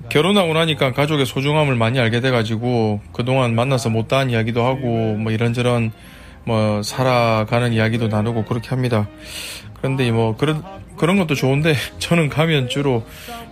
결혼하고 0.10 0.54
나니까 0.54 0.92
가족의 0.92 1.26
소중함을 1.26 1.76
많이 1.76 2.00
알게 2.00 2.20
돼가지고 2.20 3.00
그동안 3.14 3.56
만나서 3.56 3.90
못다한 3.90 4.30
이야기도 4.30 4.66
하고 4.66 5.16
뭐 5.16 5.32
이런저런 5.32 5.92
뭐 6.44 6.82
살아가는 6.84 7.74
이야기도 7.74 8.08
나누고 8.08 8.46
그렇게 8.46 8.70
합니다. 8.70 9.08
그런데 9.78 10.10
뭐 10.12 10.36
그런 10.36 10.64
그런 10.98 11.18
것도 11.18 11.36
좋은데 11.36 11.76
저는 12.00 12.30
가면 12.30 12.70
주로 12.70 13.04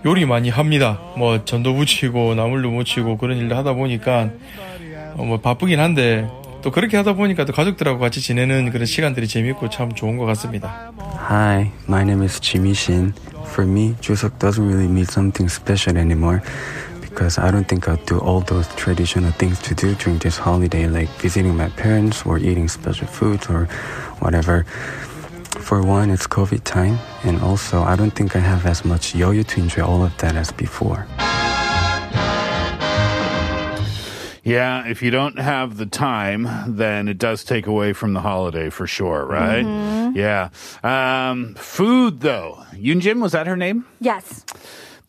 요리 0.05 0.25
많이 0.25 0.49
합니다. 0.49 0.99
뭐 1.15 1.45
전도 1.45 1.75
부치고 1.75 2.35
나물도 2.35 2.71
무치고 2.71 3.17
그런 3.17 3.37
일을 3.37 3.55
하다 3.55 3.73
보니까 3.73 4.31
어, 5.15 5.23
뭐 5.23 5.39
바쁘긴 5.39 5.79
한데 5.79 6.27
또 6.61 6.71
그렇게 6.71 6.97
하다 6.97 7.13
보니까 7.13 7.45
또 7.45 7.53
가족들하고 7.53 7.99
같이 7.99 8.19
지내는 8.19 8.71
그런 8.71 8.85
시간들이 8.85 9.27
재밌고 9.27 9.69
참 9.69 9.93
좋은 9.93 10.17
것 10.17 10.25
같습니다. 10.25 10.91
Hi, 11.27 11.73
my 11.89 12.05
name 12.05 12.21
is 12.21 12.39
Jimmy 12.39 12.73
Shin. 12.73 13.11
For 13.47 13.65
me, 13.65 13.95
Chuseok 13.99 14.39
doesn't 14.39 14.65
really 14.65 14.87
mean 14.87 15.07
something 15.07 15.49
special 15.49 15.97
anymore 15.97 16.41
because 17.01 17.37
I 17.37 17.51
don't 17.51 17.67
think 17.67 17.89
I'll 17.89 17.97
do 18.05 18.17
all 18.19 18.39
those 18.39 18.65
traditional 18.75 19.33
things 19.33 19.59
to 19.63 19.75
do 19.75 19.93
during 19.95 20.19
this 20.19 20.37
holiday, 20.37 20.87
like 20.87 21.09
visiting 21.19 21.57
my 21.57 21.67
parents 21.71 22.25
or 22.25 22.37
eating 22.37 22.69
special 22.69 23.07
foods 23.07 23.49
or 23.49 23.65
whatever. 24.19 24.63
For 25.59 25.83
one, 25.83 26.11
it's 26.11 26.27
COVID 26.27 26.63
time, 26.63 26.97
and 27.25 27.41
also 27.41 27.81
I 27.81 27.97
don't 27.97 28.15
think 28.15 28.37
I 28.37 28.39
have 28.39 28.65
as 28.65 28.85
much 28.85 29.11
yeoyu 29.11 29.45
to 29.47 29.59
enjoy 29.59 29.83
all 29.83 30.05
of 30.05 30.17
that 30.19 30.37
as 30.37 30.53
before. 30.53 31.07
Yeah, 34.47 34.87
if 34.87 35.01
you 35.01 35.11
don't 35.11 35.39
have 35.39 35.75
the 35.75 35.85
time, 35.85 36.47
then 36.67 37.09
it 37.09 37.17
does 37.17 37.43
take 37.43 37.67
away 37.67 37.91
from 37.91 38.13
the 38.13 38.21
holiday 38.21 38.69
for 38.69 38.87
sure, 38.87 39.25
right? 39.25 39.65
Mm-hmm. 39.65 40.17
Yeah. 40.17 40.49
Um, 40.83 41.55
food 41.55 42.21
though. 42.21 42.63
Yunjin, 42.71 43.21
was 43.21 43.33
that 43.33 43.45
her 43.45 43.57
name? 43.57 43.85
Yes. 43.99 44.45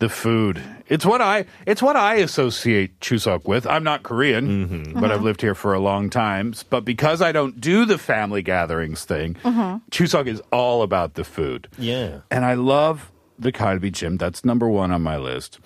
The 0.01 0.09
food. 0.09 0.61
It's 0.89 1.07
what 1.07 1.23
I 1.23 1.45
it's 1.67 1.81
what 1.81 1.95
I 1.95 2.17
associate 2.17 2.99
Chuseok 2.99 3.47
with. 3.47 3.65
I'm 3.65 3.85
not 3.85 4.03
Korean, 4.03 4.67
mm-hmm. 4.67 4.95
but 4.95 5.05
I've 5.05 5.19
uh-huh. 5.19 5.25
lived 5.25 5.41
here 5.41 5.55
for 5.55 5.73
a 5.73 5.79
long 5.79 6.11
time. 6.11 6.53
But 6.69 6.85
because 6.85 7.23
I 7.23 7.31
don't 7.31 7.61
do 7.61 7.85
the 7.85 7.99
family 7.99 8.43
gatherings 8.43 9.05
thing, 9.05 9.37
uh-huh. 9.45 9.79
Chuseok 9.93 10.27
is 10.27 10.43
all 10.51 10.83
about 10.83 11.15
the 11.15 11.23
food. 11.23 11.69
Yeah. 11.79 12.23
And 12.33 12.45
I 12.45 12.55
love 12.55 13.13
the 13.39 13.53
kalbi 13.53 13.93
jjim. 13.93 14.19
That's 14.19 14.45
number 14.45 14.69
one 14.69 14.91
on 14.91 15.03
my 15.03 15.17
list. 15.17 15.61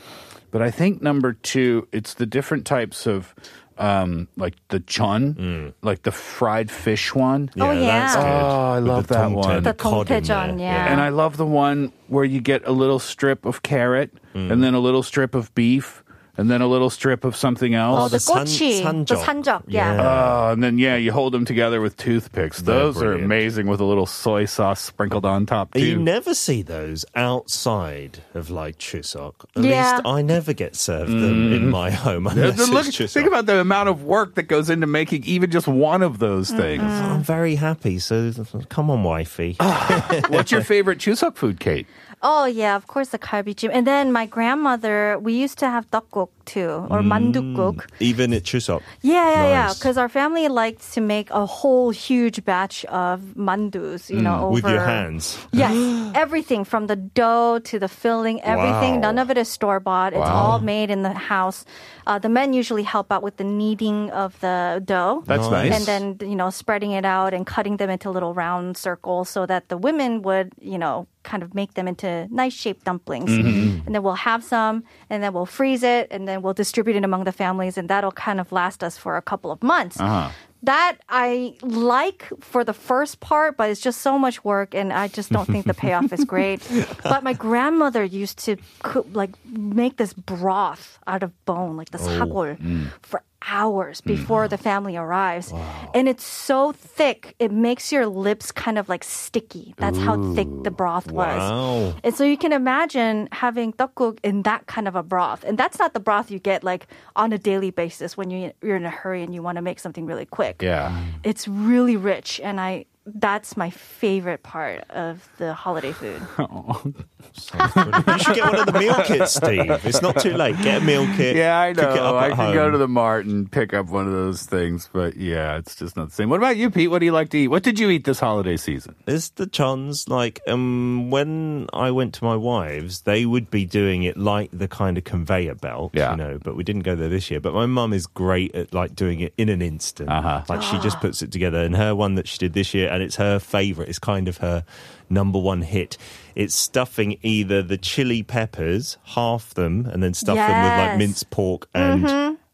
But 0.53 0.61
I 0.61 0.71
think 0.71 1.01
number 1.01 1.33
two, 1.33 1.89
it's 1.93 2.13
the 2.13 2.27
different 2.27 2.67
types 2.67 3.07
of, 3.07 3.35
um, 3.79 4.29
like 4.37 4.55
the 4.69 4.81
chun, 4.81 5.75
like 5.83 6.03
the 6.03 6.13
fried 6.13 6.71
fish 6.71 7.15
one. 7.15 7.51
Oh, 7.59 7.71
yeah. 7.73 8.15
Oh, 8.17 8.73
I 8.73 8.79
With 8.81 8.89
love 8.89 9.07
the 9.09 9.15
that 9.15 9.31
one. 9.31 9.63
The 9.63 9.75
cod 9.75 10.11
in 10.11 10.23
tongtaejeon, 10.23 10.59
there. 10.59 10.67
yeah. 10.67 10.93
And 10.93 11.01
I 11.01 11.09
love 11.11 11.37
the 11.37 11.47
one 11.47 11.93
where 12.09 12.25
you 12.25 12.41
get 12.41 12.67
a 12.67 12.73
little 12.73 12.99
strip 12.99 13.45
of 13.45 13.63
carrot 13.63 14.11
and 14.35 14.63
then 14.63 14.73
a 14.75 14.81
little 14.81 15.03
strip 15.03 15.35
of 15.35 15.55
beef 15.55 16.02
and 16.37 16.51
then 16.51 16.63
a 16.63 16.67
little 16.67 16.89
strip 16.91 17.25
of 17.25 17.37
something 17.37 17.75
Oh, 17.75 17.79
else. 17.97 18.11
the 18.13 18.17
the 18.17 18.21
san- 18.21 18.47
gochi, 18.47 19.07
the 19.07 19.15
sanjok. 19.15 19.25
sanjok, 19.25 19.63
yeah. 19.67 19.95
Yeah. 19.95 20.03
Oh, 20.49 20.53
and 20.53 20.63
then 20.63 20.79
yeah, 20.79 20.97
you 20.97 21.13
hold 21.13 21.35
them 21.35 21.45
together 21.45 21.81
with 21.81 21.97
toothpicks. 21.97 22.63
They're 22.63 22.75
Those 22.75 22.97
are 22.97 23.01
brilliant. 23.01 23.25
amazing 23.25 23.67
with 23.67 23.81
a 23.81 23.85
little 23.85 24.07
soy 24.07 24.47
sauce 24.47 24.81
sprinkled 24.81 25.25
on 25.27 25.45
top 25.47 25.77
You 25.77 25.99
never 25.99 26.35
see 26.35 26.63
those 26.63 27.05
outside 27.15 28.23
of 28.35 28.51
like 28.51 28.79
Chuseok. 28.79 29.35
At 29.57 29.65
Yeah. 29.65 29.93
least 29.97 30.07
I 30.07 30.23
never 30.23 30.53
get 30.53 30.75
served 30.77 31.11
them 31.11 31.51
mm. 31.51 31.57
in 31.57 31.69
my 31.71 31.91
home 31.91 32.27
unless 32.27 32.59
Yeah, 32.59 32.65
look, 32.75 32.87
it's 32.87 32.97
Chuseok. 32.97 33.13
think 33.13 33.27
about 33.29 33.47
the 33.47 33.59
amount 33.61 33.89
of 33.89 34.05
work 34.05 34.35
that 34.37 34.45
goes 34.45 34.71
into 34.71 34.87
making 34.87 35.25
even 35.25 35.51
just 35.51 35.69
one 35.69 36.03
of 36.03 36.19
those 36.19 36.49
mm-hmm. 36.49 36.61
things. 36.61 36.83
I'm 36.85 37.23
very 37.23 37.57
happy. 37.57 37.99
So 37.99 38.33
come 38.69 38.91
on, 38.91 39.03
wifey. 39.03 39.57
Ah, 39.61 40.23
what's 40.29 40.51
your 40.51 40.63
favorite 40.73 40.99
Chuseok 40.99 41.37
food, 41.37 41.61
Kate? 41.61 41.87
Oh 42.23 42.45
yeah, 42.45 42.77
of 42.77 42.87
course 42.87 43.09
the 43.09 43.19
kalbi 43.19 43.53
And 43.73 43.85
then 43.87 44.13
my 44.13 44.27
grandmother, 44.27 45.19
we 45.19 45.33
used 45.35 45.59
to 45.59 45.67
have 45.69 45.91
tteokguk 45.91 46.29
too, 46.45 46.87
or 46.91 47.01
mandukguk. 47.03 47.87
Even 47.99 48.33
at 48.33 48.45
Chuseok. 48.45 48.83
Yeah, 49.03 49.31
yeah, 49.31 49.49
yeah. 49.49 49.73
Because 49.75 49.99
our 49.99 50.09
family 50.09 50.49
likes 50.49 50.95
to 50.95 51.01
make 51.01 51.31
a 51.31 51.47
whole 51.47 51.91
huge 51.91 52.45
batch 52.45 52.85
of 52.87 53.21
mandus, 53.37 54.09
you 54.11 54.23
know, 54.23 54.47
over 54.47 54.55
With 54.55 54.65
your 54.67 54.85
hands. 54.85 55.39
Yes, 55.53 55.75
everything 56.15 56.65
from 56.65 56.87
the 56.87 56.97
dough 56.97 57.59
to 57.71 57.79
the 57.79 57.89
filling, 57.89 58.41
everything. 58.43 58.95
Wow. 58.95 59.11
None 59.11 59.19
of 59.19 59.31
it 59.31 59.39
is 59.39 59.49
store 59.49 59.81
bought. 59.81 60.13
It's 60.13 60.23
all 60.29 60.61
made 60.61 60.91
in 60.91 61.03
the 61.03 61.13
house. 61.13 61.65
Uh, 62.07 62.19
the 62.19 62.29
men 62.29 62.53
usually 62.53 62.83
help 62.83 63.13
out 63.13 63.23
with 63.23 63.37
the 63.37 63.45
kneading 63.45 64.11
of 64.11 64.39
the 64.41 64.83
dough. 64.85 65.23
That's 65.27 65.49
nice. 65.51 65.73
And 65.73 65.87
then, 65.87 66.29
you 66.29 66.37
know, 66.37 66.51
spreading 66.51 66.93
it 66.93 67.05
out 67.05 67.35
and 67.35 67.47
cutting 67.47 67.77
them 67.77 67.91
into 67.91 68.11
little 68.11 68.35
round 68.35 68.77
circles 68.77 69.29
so 69.29 69.47
that 69.47 69.69
the 69.69 69.77
women 69.79 70.23
would, 70.23 70.53
you 70.61 70.79
know, 70.79 71.07
kind 71.23 71.43
of 71.45 71.55
make 71.55 71.75
them 71.75 71.87
into 71.87 72.12
nice 72.31 72.55
shaped 72.65 72.85
dumplings. 72.85 73.31
Mm-hmm. 73.31 73.87
And 73.87 73.95
then 73.95 74.03
we'll 74.03 74.25
have 74.31 74.43
some 74.45 74.85
and 75.11 75.23
then 75.23 75.33
we'll 75.35 75.53
freeze 75.59 75.83
it 75.83 76.05
and 76.11 76.27
then 76.29 76.43
we'll 76.43 76.59
distribute 76.65 76.97
it 76.97 77.05
among 77.05 77.25
the 77.25 77.33
families 77.33 77.77
and 77.79 77.89
that'll 77.89 78.13
kind 78.29 78.39
of 78.41 78.53
last 78.53 78.83
us 78.83 78.97
for 78.97 79.17
a 79.17 79.23
couple 79.23 79.51
of 79.51 79.63
months. 79.63 80.01
Uh-huh. 80.01 80.31
That 80.65 80.99
I 81.09 81.57
like 81.63 82.23
for 82.41 82.63
the 82.63 82.73
first 82.73 83.19
part, 83.19 83.57
but 83.57 83.69
it's 83.69 83.81
just 83.81 84.01
so 84.01 84.17
much 84.17 84.45
work, 84.45 84.77
and 84.77 84.93
I 84.93 85.09
just 85.09 85.31
don't 85.35 85.49
think 85.53 85.67
the 85.67 85.75
payoff 85.75 86.13
is 86.13 86.25
great. 86.25 86.63
But 87.03 87.25
my 87.25 87.33
grandmother 87.33 88.05
used 88.05 88.39
to 88.47 88.57
cook, 88.89 89.07
like 89.13 89.35
make 89.45 89.97
this 89.97 90.13
broth 90.15 91.01
out 91.09 91.25
of 91.25 91.31
bone, 91.47 91.77
like 91.77 91.91
the 91.91 91.99
sagol, 91.99 92.55
for 93.03 93.25
hours 93.49 94.01
mm. 94.01 94.07
before 94.07 94.49
the 94.49 94.59
family 94.59 94.97
arrives, 94.97 95.53
and 95.95 96.09
it's 96.09 96.25
so 96.25 96.73
thick 96.73 97.35
it 97.39 97.53
makes 97.53 97.93
your 97.93 98.07
lips 98.07 98.53
kind 98.53 98.79
of 98.79 98.89
like 98.89 99.05
sticky. 99.05 99.75
That's 99.79 99.99
how 99.99 100.35
thick 100.35 100.49
the 100.63 100.71
broth 100.71 101.11
was. 101.11 101.39
Wow. 101.39 101.95
And 102.05 102.15
so 102.15 102.25
you 102.25 102.37
can 102.37 102.53
imagine 102.53 103.29
having 103.33 103.73
tteokguk 103.73 104.19
in 104.23 104.43
that 104.43 104.67
kind 104.67 104.89
of 104.89 104.97
a 104.97 105.03
broth. 105.03 105.45
And 105.45 105.59
that's 105.59 105.79
not 105.79 105.95
the 105.95 106.01
broth 106.01 106.31
you 106.31 106.39
get 106.39 106.65
like 106.65 106.87
on 107.17 107.33
a 107.33 107.39
daily 107.39 107.71
basis 107.71 108.17
when 108.17 108.31
you, 108.31 108.53
you're 108.63 108.77
in 108.77 108.85
a 108.85 108.91
hurry 108.91 109.23
and 109.23 109.35
you 109.35 109.43
want 109.43 109.57
to 109.57 109.63
make 109.63 109.79
something 109.79 110.07
really 110.07 110.27
quick. 110.27 110.63
Yeah. 110.63 111.05
It's 111.25 111.47
really 111.49 111.97
rich 111.97 112.41
and 112.41 112.61
I 112.61 112.87
that's 113.05 113.57
my 113.57 113.71
favorite 113.71 114.43
part 114.43 114.85
of 114.91 115.29
the 115.39 115.55
holiday 115.55 115.93
food. 115.93 116.23
You 117.33 118.19
should 118.19 118.35
get 118.35 118.45
one 118.45 118.57
of 118.59 118.67
the 118.67 118.77
meal 118.79 118.95
kits, 119.05 119.35
Steve. 119.35 119.71
It's 119.85 120.03
not 120.03 120.19
too 120.21 120.35
late. 120.35 120.57
Get 120.63 120.83
a 120.83 120.85
meal 120.85 121.07
kit. 121.17 121.37
Yeah, 121.37 121.59
I 121.59 121.73
cook 121.73 121.91
it 121.91 121.95
know. 121.97 122.17
up 122.17 122.23
I 122.23 122.31
at 122.31 122.37
can 122.37 122.53
go 122.55 122.71
to 122.71 122.77
the 122.79 122.89
mart 122.89 123.27
and 123.27 123.51
pick 123.51 123.73
up 123.73 123.87
one 123.87 124.07
of 124.07 124.13
those 124.13 124.43
things, 124.45 124.89
but 124.93 125.17
yeah, 125.17 125.57
it's 125.57 125.77
just 125.77 125.97
not 125.97 126.09
the 126.09 126.15
same. 126.15 126.29
What 126.29 126.39
about 126.39 126.57
you, 126.57 126.69
Pete? 126.71 126.91
What 126.91 126.99
do 126.99 127.07
you 127.07 127.13
like 127.13 127.31
to 127.31 127.39
eat? 127.39 127.49
What 127.49 127.63
did 127.63 127.79
you 127.79 127.89
eat 127.91 128.05
this 128.05 128.19
holiday 128.21 128.57
season? 128.57 128.97
It's 129.07 129.31
the 129.31 129.47
chons. 129.47 130.09
Like, 130.09 130.41
um, 130.49 131.11
when 131.11 131.69
I 131.73 131.91
went 131.91 132.13
to 132.15 132.25
my 132.25 132.37
wives, 132.37 133.03
they 133.03 133.25
would 133.25 133.51
be 133.51 133.65
doing 133.65 134.03
it 134.03 134.17
like 134.17 134.51
the 134.53 134.69
kind 134.69 134.99
of 134.99 135.05
conveyor 135.05 135.55
belt, 135.55 135.93
Yeah. 135.95 136.11
you 136.11 136.17
know. 136.17 136.39
But 136.43 136.57
we 136.57 136.65
didn't 136.65 136.83
go 136.83 136.97
there 136.97 137.09
this 137.09 137.31
year. 137.31 137.41
But 137.41 137.55
my 137.55 137.67
mum 137.67 137.93
is 137.93 138.07
great 138.07 138.55
at 138.55 138.75
like 138.75 138.95
doing 138.97 139.21
it 139.21 139.33
in 139.39 139.49
an 139.49 139.63
instant. 139.63 140.11
Uh-huh. 140.11 140.43
Like 140.49 140.63
she 140.63 140.79
just 140.83 141.01
puts 141.01 141.23
it 141.23 141.31
together. 141.33 141.63
And 141.63 141.77
her 141.77 141.95
one 141.95 142.17
that 142.17 142.27
she 142.29 142.39
did 142.39 142.53
this 142.53 142.75
year, 142.75 142.92
and 142.93 143.03
it's 143.03 143.17
her 143.17 143.39
favorite. 143.39 143.89
It's 143.89 143.99
kind 143.99 144.29
of 144.29 144.37
her 144.39 144.65
number 145.11 145.39
one 145.39 145.63
hit. 145.63 145.99
It's 146.35 146.55
stuffing 146.55 147.19
either 147.23 147.63
the 147.63 147.77
chili 147.79 148.23
peppers, 148.23 148.99
half 149.05 149.55
them, 149.55 149.87
and 149.87 150.03
then 150.03 150.15
stuff 150.15 150.37
them 150.37 150.63
with 150.65 150.73
like 150.89 150.99
minced 150.99 151.31
pork 151.31 151.69
and 151.75 152.05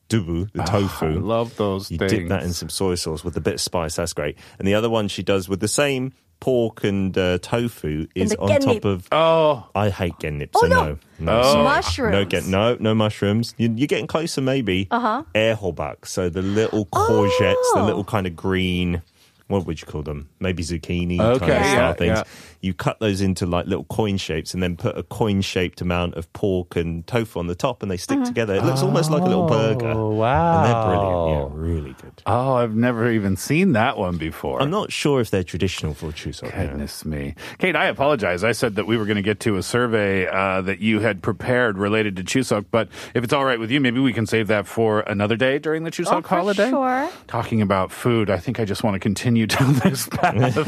dubu, 0.08 0.50
the 0.52 0.62
tofu. 0.62 1.06
I 1.06 1.08
love 1.20 1.56
those 1.56 1.90
You 1.90 1.98
things. 1.98 2.12
dip 2.12 2.28
that 2.30 2.42
in 2.42 2.52
some 2.52 2.68
soy 2.70 2.94
sauce 2.94 3.22
with 3.22 3.36
a 3.36 3.40
bit 3.40 3.54
of 3.54 3.60
spice. 3.60 3.96
That's 3.96 4.12
great. 4.14 4.38
And 4.58 4.66
the 4.66 4.74
other 4.74 4.88
one 4.90 5.08
she 5.08 5.22
does 5.22 5.48
with 5.48 5.60
the 5.60 5.68
same 5.68 6.12
pork 6.40 6.84
and 6.84 7.18
uh, 7.18 7.36
tofu 7.38 8.06
is 8.14 8.32
on 8.36 8.48
gennip. 8.48 8.60
top 8.64 8.84
of. 8.84 9.08
Oh, 9.12 9.68
I 9.74 9.90
hate 9.90 10.14
gennip, 10.20 10.50
Oh, 10.54 10.60
so 10.62 10.66
no. 10.68 10.84
no. 10.84 10.98
No, 11.20 11.40
Oh. 11.44 11.64
Mushrooms. 11.64 12.12
No, 12.12 12.24
get, 12.24 12.46
no, 12.46 12.76
no 12.80 12.94
mushrooms. 12.94 13.54
You, 13.58 13.72
you're 13.76 13.86
getting 13.88 14.06
closer, 14.06 14.40
maybe. 14.40 14.86
Uh-huh. 14.90 15.24
aehobak. 15.34 16.06
So 16.06 16.28
the 16.28 16.42
little 16.42 16.86
courgettes, 16.86 17.54
the 17.74 17.80
Oh. 17.80 17.84
little 17.86 18.04
kind 18.04 18.26
of 18.26 18.34
green 18.36 19.02
what 19.48 19.66
would 19.66 19.80
you 19.80 19.86
call 19.86 20.02
them? 20.02 20.28
Maybe 20.40 20.62
zucchini 20.62 21.18
Okay, 21.20 21.38
kind 21.38 21.42
of 21.42 21.48
yeah, 21.48 21.72
style 21.72 21.94
things. 21.94 22.18
yeah. 22.18 22.24
You 22.60 22.74
cut 22.74 22.98
those 23.00 23.20
into 23.20 23.46
like 23.46 23.66
little 23.66 23.84
coin 23.84 24.16
shapes 24.16 24.52
and 24.52 24.62
then 24.62 24.76
put 24.76 24.96
a 24.98 25.02
coin 25.04 25.40
shaped 25.42 25.80
amount 25.80 26.14
of 26.14 26.32
pork 26.32 26.74
and 26.76 27.06
tofu 27.06 27.38
on 27.38 27.46
the 27.46 27.54
top 27.54 27.82
and 27.82 27.90
they 27.90 27.96
stick 27.96 28.22
together. 28.24 28.54
It 28.54 28.64
looks 28.64 28.82
almost 28.82 29.10
like 29.12 29.22
a 29.22 29.26
little 29.26 29.46
burger. 29.46 29.86
Oh, 29.92 30.10
wow. 30.10 30.56
And 30.64 30.66
they're 30.66 30.84
brilliant. 30.84 31.52
Yeah, 31.54 31.58
really 31.78 31.92
good. 32.02 32.22
Oh, 32.26 32.54
I've 32.54 32.74
never 32.74 33.10
even 33.10 33.36
seen 33.36 33.72
that 33.72 33.96
one 33.96 34.16
before. 34.18 34.60
I'm 34.60 34.70
not 34.70 34.90
sure 34.90 35.20
if 35.20 35.30
they're 35.30 35.44
traditional 35.44 35.94
for 35.94 36.08
Chuseok. 36.08 36.50
yeah. 36.50 36.66
Goodness 36.66 37.04
me. 37.04 37.34
Kate, 37.58 37.76
I 37.76 37.86
apologize. 37.86 38.42
I 38.42 38.52
said 38.52 38.74
that 38.74 38.86
we 38.86 38.96
were 38.96 39.04
going 39.06 39.16
to 39.16 39.22
get 39.22 39.38
to 39.40 39.56
a 39.56 39.62
survey 39.62 40.26
uh, 40.26 40.60
that 40.62 40.80
you 40.80 40.98
had 41.00 41.22
prepared 41.22 41.78
related 41.78 42.16
to 42.16 42.24
Chuseok, 42.24 42.66
but 42.72 42.88
if 43.14 43.22
it's 43.22 43.32
all 43.32 43.44
right 43.44 43.58
with 43.60 43.70
you, 43.70 43.80
maybe 43.80 44.00
we 44.00 44.12
can 44.12 44.26
save 44.26 44.48
that 44.48 44.66
for 44.66 45.00
another 45.00 45.36
day 45.36 45.58
during 45.60 45.84
the 45.84 45.90
Chuseok 45.92 46.12
Oh, 46.12 46.20
for 46.22 46.28
holiday. 46.28 46.70
sure. 46.70 47.08
Talking 47.28 47.62
about 47.62 47.92
food, 47.92 48.30
I 48.30 48.38
think 48.38 48.58
I 48.58 48.64
just 48.64 48.82
want 48.82 48.94
to 48.96 48.98
continue 48.98 49.37
down 49.46 49.74
this 49.84 50.08
path. 50.08 50.34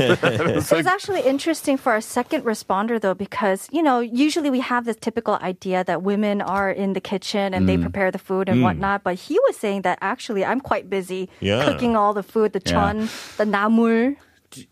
It's 0.61 0.73
It's 0.73 0.87
actually 0.89 1.23
interesting 1.23 1.77
for 1.77 1.93
our 1.93 2.01
second 2.01 2.45
responder, 2.45 3.01
though, 3.01 3.15
because, 3.15 3.69
you 3.73 3.83
know, 3.83 4.01
usually 4.01 4.51
we 4.51 4.61
have 4.61 4.85
this 4.85 4.97
typical 4.97 5.35
idea 5.43 5.85
that 5.85 6.03
women 6.03 6.41
are 6.41 6.71
in 6.71 6.93
the 6.93 7.01
kitchen 7.01 7.55
and 7.55 7.69
they 7.69 7.77
Mm. 7.77 7.83
prepare 7.83 8.11
the 8.11 8.19
food 8.19 8.49
and 8.49 8.63
whatnot. 8.63 9.03
But 9.03 9.15
he 9.17 9.39
was 9.47 9.57
saying 9.57 9.83
that 9.83 9.99
actually 10.01 10.45
I'm 10.45 10.61
quite 10.61 10.89
busy 10.91 11.29
Yeah. 11.41 11.65
cooking 11.65 11.97
all 11.97 12.13
the 12.15 12.23
food, 12.23 12.53
the 12.53 12.63
Yeah. 12.65 12.73
chon, 12.73 13.09
the 13.37 13.45
namul. 13.45 14.17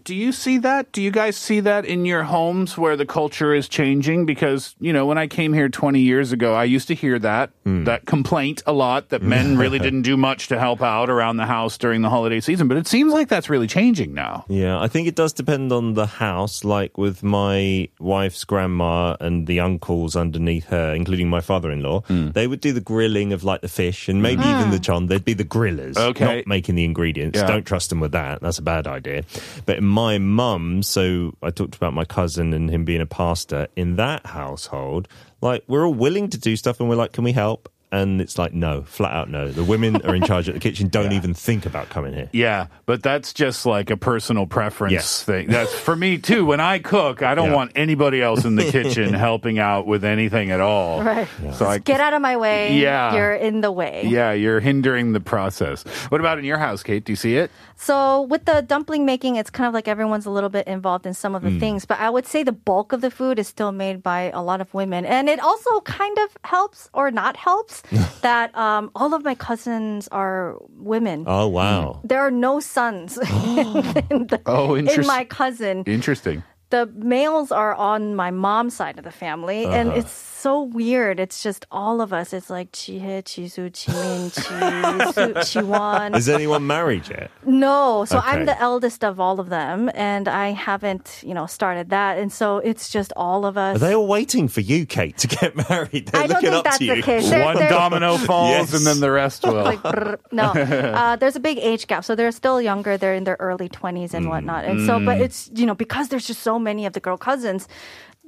Do 0.04 0.14
you 0.14 0.32
see 0.32 0.58
that? 0.58 0.90
Do 0.92 1.00
you 1.00 1.10
guys 1.10 1.36
see 1.36 1.60
that 1.60 1.84
in 1.84 2.04
your 2.04 2.24
homes 2.24 2.76
where 2.76 2.96
the 2.96 3.06
culture 3.06 3.54
is 3.54 3.68
changing? 3.68 4.26
Because, 4.26 4.74
you 4.80 4.92
know, 4.92 5.06
when 5.06 5.18
I 5.18 5.26
came 5.28 5.52
here 5.52 5.68
20 5.68 6.00
years 6.00 6.32
ago, 6.32 6.54
I 6.54 6.64
used 6.64 6.88
to 6.88 6.94
hear 6.94 7.18
that, 7.20 7.50
that 7.64 8.06
complaint 8.06 8.62
a 8.66 8.72
lot 8.72 9.10
that 9.10 9.22
men 9.22 9.56
really 9.62 9.78
didn't 9.78 10.02
do 10.02 10.16
much 10.16 10.48
to 10.48 10.58
help 10.58 10.82
out 10.82 11.10
around 11.10 11.36
the 11.36 11.46
house 11.46 11.78
during 11.78 12.02
the 12.02 12.10
holiday 12.10 12.40
season. 12.40 12.66
But 12.66 12.76
it 12.78 12.86
seems 12.88 13.12
like 13.12 13.28
that's 13.28 13.48
really 13.48 13.66
changing 13.68 14.14
now. 14.14 14.44
Yeah, 14.48 14.80
I 14.80 14.88
think 14.88 15.06
it 15.06 15.14
does 15.14 15.32
depend 15.32 15.70
on 15.72 15.94
the 15.94 16.06
house. 16.06 16.64
Like 16.64 16.98
with 16.98 17.22
my 17.22 17.88
wife's 18.00 18.44
grandma 18.44 19.16
and 19.20 19.46
the 19.46 19.60
uncles 19.60 20.16
underneath 20.16 20.66
her, 20.68 20.92
including 20.94 21.28
my 21.30 21.40
father-in-law, 21.40 22.00
Hmm. 22.08 22.30
they 22.30 22.46
would 22.46 22.60
do 22.60 22.72
the 22.72 22.80
grilling 22.80 23.32
of 23.32 23.44
like 23.44 23.60
the 23.60 23.68
fish 23.68 24.08
and 24.08 24.22
maybe 24.22 24.42
even 24.42 24.70
the 24.70 24.78
chon. 24.78 25.06
They'd 25.06 25.24
be 25.24 25.34
the 25.34 25.44
grillers, 25.44 25.96
Okay. 25.96 26.36
not 26.38 26.46
making 26.46 26.74
the 26.74 26.84
ingredients. 26.84 27.38
Yeah. 27.38 27.46
Don't 27.46 27.64
trust 27.66 27.90
them 27.90 28.00
with 28.00 28.12
that. 28.12 28.40
That's 28.40 28.58
a 28.58 28.62
bad 28.62 28.86
idea. 28.86 29.22
But 29.68 29.82
my 29.82 30.16
mum, 30.16 30.82
so 30.82 31.34
I 31.42 31.50
talked 31.50 31.74
about 31.74 31.92
my 31.92 32.06
cousin 32.06 32.54
and 32.54 32.70
him 32.70 32.86
being 32.86 33.02
a 33.02 33.06
pastor. 33.06 33.68
In 33.76 33.96
that 33.96 34.24
household, 34.24 35.08
like 35.42 35.62
we're 35.66 35.86
all 35.86 35.92
willing 35.92 36.30
to 36.30 36.38
do 36.38 36.56
stuff, 36.56 36.80
and 36.80 36.88
we're 36.88 36.96
like, 36.96 37.12
"Can 37.12 37.22
we 37.22 37.32
help?" 37.32 37.68
And 37.90 38.20
it's 38.20 38.36
like, 38.36 38.52
no, 38.52 38.82
flat 38.82 39.12
out 39.12 39.30
no. 39.30 39.48
The 39.48 39.64
women 39.64 39.96
are 40.02 40.14
in 40.14 40.22
charge 40.22 40.48
at 40.48 40.54
the 40.54 40.60
kitchen. 40.60 40.88
Don't 40.88 41.12
even 41.18 41.32
think 41.32 41.64
about 41.64 41.88
coming 41.88 42.12
here. 42.12 42.28
Yeah, 42.32 42.66
but 42.84 43.02
that's 43.02 43.32
just 43.32 43.64
like 43.64 43.88
a 43.90 43.96
personal 43.96 44.46
preference 44.46 44.92
Yes. 44.92 45.22
thing. 45.22 45.48
That's 45.48 45.72
for 45.72 45.96
me 45.96 46.18
too. 46.18 46.44
When 46.44 46.60
I 46.60 46.80
cook, 46.80 47.22
I 47.22 47.34
don't 47.34 47.50
Yeah. 47.50 47.56
want 47.56 47.72
anybody 47.76 48.20
else 48.20 48.44
in 48.44 48.56
the 48.56 48.64
kitchen 48.64 49.14
helping 49.14 49.58
out 49.58 49.86
with 49.86 50.04
anything 50.04 50.50
at 50.50 50.60
all. 50.60 51.02
Right. 51.02 51.28
So 51.54 51.66
I 51.66 51.78
Get 51.78 52.00
out 52.00 52.12
of 52.12 52.20
my 52.20 52.36
way. 52.36 52.76
Yeah. 52.78 53.14
You're 53.14 53.34
in 53.34 53.62
the 53.62 53.72
way. 53.72 54.04
Yeah, 54.06 54.32
you're 54.32 54.60
hindering 54.60 55.12
the 55.12 55.20
process. 55.20 55.84
What 56.10 56.20
about 56.20 56.38
in 56.38 56.44
your 56.44 56.58
house, 56.58 56.82
Kate? 56.82 57.04
Do 57.04 57.12
you 57.12 57.16
see 57.16 57.36
it? 57.36 57.50
So 57.76 58.22
with 58.22 58.44
the 58.44 58.60
dumpling 58.60 59.06
making, 59.06 59.36
it's 59.36 59.50
kind 59.50 59.66
of 59.66 59.72
like 59.72 59.88
everyone's 59.88 60.26
a 60.26 60.30
little 60.30 60.50
bit 60.50 60.66
involved 60.66 61.06
in 61.06 61.14
some 61.14 61.34
of 61.34 61.42
the 61.42 61.50
hmm. 61.50 61.60
things, 61.60 61.86
but 61.86 61.98
I 62.00 62.10
would 62.10 62.26
say 62.26 62.42
the 62.42 62.52
bulk 62.52 62.92
of 62.92 63.00
the 63.00 63.10
food 63.10 63.38
is 63.38 63.46
still 63.46 63.72
made 63.72 64.02
by 64.02 64.32
a 64.34 64.42
lot 64.42 64.60
of 64.60 64.74
women, 64.74 65.06
and 65.06 65.28
it 65.28 65.38
also 65.38 65.80
kind 65.82 66.18
of 66.18 66.36
helps 66.42 66.90
or 66.92 67.10
not 67.12 67.36
helps 67.36 67.77
that 68.22 68.54
um, 68.56 68.90
all 68.94 69.14
of 69.14 69.24
my 69.24 69.34
cousins 69.34 70.08
are 70.08 70.56
women. 70.70 71.24
Oh 71.26 71.48
wow. 71.48 72.00
There 72.04 72.20
are 72.20 72.30
no 72.30 72.60
sons 72.60 73.16
in, 74.10 74.26
the- 74.28 74.40
Oh, 74.46 74.74
in 74.74 75.06
my 75.06 75.24
cousin. 75.24 75.84
Interesting. 75.86 76.42
The 76.70 76.86
males 76.94 77.50
are 77.50 77.74
on 77.74 78.14
my 78.14 78.30
mom's 78.30 78.74
side 78.76 78.98
of 78.98 79.04
the 79.04 79.10
family, 79.10 79.64
and 79.64 79.88
Uh-huh. 79.88 80.00
it's 80.00 80.12
so 80.12 80.62
weird. 80.62 81.18
It's 81.18 81.42
just 81.42 81.64
all 81.70 82.00
of 82.02 82.12
us. 82.12 82.32
It's 82.34 82.50
like 82.50 82.70
Jihae, 82.72 83.22
Chisu, 83.24 83.70
Jimin, 83.70 84.28
Ji, 84.34 85.32
Jiwon. 85.60 86.14
Is 86.20 86.28
anyone 86.28 86.66
married 86.66 87.08
yet? 87.08 87.30
No, 87.46 88.04
so 88.04 88.20
I'm 88.22 88.44
the 88.44 88.58
eldest 88.60 89.02
of 89.02 89.18
all 89.18 89.40
of 89.40 89.48
them, 89.48 89.90
and 89.94 90.28
I 90.28 90.50
haven't, 90.52 91.22
you 91.24 91.32
know, 91.34 91.46
started 91.46 91.88
that, 91.90 92.18
and 92.18 92.30
so 92.32 92.58
it's 92.58 92.90
just 92.90 93.12
all 93.16 93.46
of 93.46 93.56
us. 93.56 93.76
Are 93.76 93.78
they 93.80 93.94
all 93.94 94.06
waiting 94.06 94.46
for 94.48 94.60
you, 94.60 94.84
Kate, 94.86 95.16
to 95.18 95.26
get 95.26 95.56
married? 95.70 96.08
They're 96.08 96.22
I 96.22 96.26
don't 96.26 96.34
looking 96.36 96.50
think 96.50 96.54
up 96.54 96.64
that's 96.64 96.78
to 96.78 96.84
you. 96.84 96.96
the 96.96 97.02
case. 97.02 97.30
They're- 97.30 97.44
One 97.44 97.56
they're- 97.56 97.68
domino 97.70 98.16
falls 98.28 98.50
Yes. 98.50 98.74
and 98.74 98.86
then 98.86 99.00
the 99.00 99.10
rest 99.10 99.42
will. 99.44 99.54
like 99.64 99.82
brr, 99.82 100.18
no, 100.32 100.52
uh, 100.52 101.16
there's 101.16 101.36
a 101.36 101.40
big 101.40 101.58
age 101.58 101.86
gap, 101.86 102.04
so 102.04 102.14
they're 102.14 102.30
still 102.32 102.60
younger. 102.60 102.96
They're 102.98 103.14
in 103.14 103.24
their 103.24 103.36
early 103.40 103.68
20s 103.70 104.12
and 104.14 104.28
whatnot, 104.28 104.64
and 104.66 104.84
so, 104.86 105.00
but 105.00 105.18
it's 105.20 105.50
you 105.54 105.64
know 105.66 105.74
because 105.74 106.08
there's 106.08 106.26
just 106.26 106.42
so 106.42 106.57
many 106.58 106.86
of 106.86 106.92
the 106.92 107.00
girl 107.00 107.16
cousins. 107.16 107.68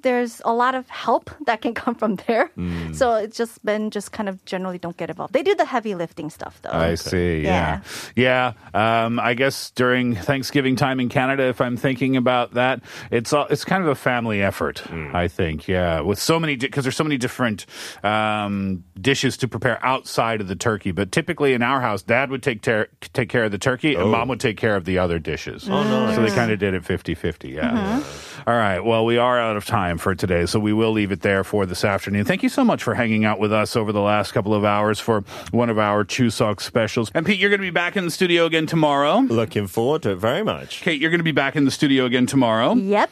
There's 0.02 0.40
a 0.44 0.52
lot 0.52 0.74
of 0.74 0.88
help 0.88 1.30
that 1.46 1.60
can 1.62 1.74
come 1.74 1.94
from 1.94 2.16
there. 2.26 2.50
So 2.92 3.14
it's 3.16 3.36
just 3.36 3.64
been 3.64 3.90
just 3.90 4.12
kind 4.12 4.28
of 4.28 4.44
generally 4.44 4.78
don't 4.78 4.96
get 4.96 5.10
involved. 5.10 5.32
They 5.32 5.42
do 5.42 5.54
the 5.54 5.64
heavy 5.64 5.94
lifting 5.94 6.30
stuff 6.30 6.60
though. 6.62 6.70
I 6.70 6.94
see. 6.94 7.40
Yeah. 7.42 7.80
Yeah. 8.16 8.52
Um, 8.74 9.18
I 9.20 9.34
guess 9.34 9.70
during 9.70 10.14
Thanksgiving 10.14 10.76
time 10.76 11.00
in 11.00 11.08
Canada, 11.08 11.44
if 11.44 11.60
I'm 11.60 11.76
thinking 11.76 12.16
about 12.16 12.54
that, 12.54 12.80
it's 13.10 13.32
all, 13.32 13.46
it's 13.46 13.64
kind 13.64 13.82
of 13.82 13.88
a 13.88 13.94
family 13.94 14.42
effort. 14.42 14.82
I 14.90 15.28
think. 15.28 15.68
Yeah. 15.68 16.00
With 16.00 16.18
so 16.18 16.38
many 16.40 16.56
because 16.56 16.84
there's 16.84 16.96
so 16.96 17.04
many 17.04 17.16
different 17.16 17.66
um, 18.04 18.84
dishes 19.00 19.36
to 19.38 19.48
prepare 19.48 19.84
outside 19.84 20.40
of 20.40 20.48
the 20.48 20.56
turkey. 20.56 20.90
But 20.92 21.12
typically 21.12 21.52
in 21.54 21.62
our 21.62 21.80
house, 21.80 22.02
Dad 22.02 22.30
would 22.30 22.42
take 22.42 22.62
ter- 22.62 22.88
take 23.12 23.28
care 23.28 23.44
of 23.44 23.52
the 23.52 23.58
turkey, 23.58 23.94
and 23.94 24.10
Mom 24.10 24.28
would 24.28 24.40
take 24.40 24.56
care 24.56 24.76
of 24.76 24.84
the 24.84 24.98
other 24.98 25.18
dishes. 25.18 25.68
Oh, 25.68 25.82
nice. 25.82 26.16
So 26.16 26.22
they 26.22 26.28
kind 26.30 26.50
of 26.50 26.58
did 26.58 26.74
it 26.74 26.82
50-50. 26.84 27.54
Yeah. 27.54 28.02
All 28.46 28.54
right. 28.54 28.80
Well, 28.80 29.04
we 29.04 29.18
are 29.18 29.38
out 29.38 29.56
of 29.56 29.66
time 29.90 29.98
for 29.98 30.14
today, 30.14 30.46
so 30.46 30.60
we 30.60 30.72
will 30.72 30.92
leave 30.92 31.10
it 31.10 31.20
there 31.22 31.42
for 31.42 31.66
this 31.66 31.84
afternoon. 31.84 32.24
Thank 32.24 32.44
you 32.44 32.48
so 32.48 32.64
much 32.64 32.80
for 32.80 32.94
hanging 32.94 33.24
out 33.24 33.40
with 33.40 33.52
us 33.52 33.74
over 33.74 33.90
the 33.90 34.00
last 34.00 34.30
couple 34.30 34.54
of 34.54 34.64
hours 34.64 35.00
for 35.00 35.22
one 35.50 35.68
of 35.68 35.80
our 35.80 36.04
Chuseok 36.04 36.60
specials. 36.60 37.10
And 37.12 37.26
Pete, 37.26 37.40
you're 37.40 37.50
going 37.50 37.60
to 37.60 37.66
be 37.66 37.70
back 37.70 37.96
in 37.96 38.04
the 38.04 38.10
studio 38.12 38.46
again 38.46 38.66
tomorrow. 38.66 39.18
Looking 39.18 39.66
forward 39.66 40.02
to 40.02 40.10
it 40.10 40.16
very 40.16 40.44
much. 40.44 40.80
Kate, 40.82 41.00
you're 41.00 41.10
going 41.10 41.18
to 41.18 41.24
be 41.24 41.32
back 41.32 41.56
in 41.56 41.64
the 41.64 41.72
studio 41.72 42.04
again 42.04 42.26
tomorrow 42.26 42.74
Yep. 42.74 43.10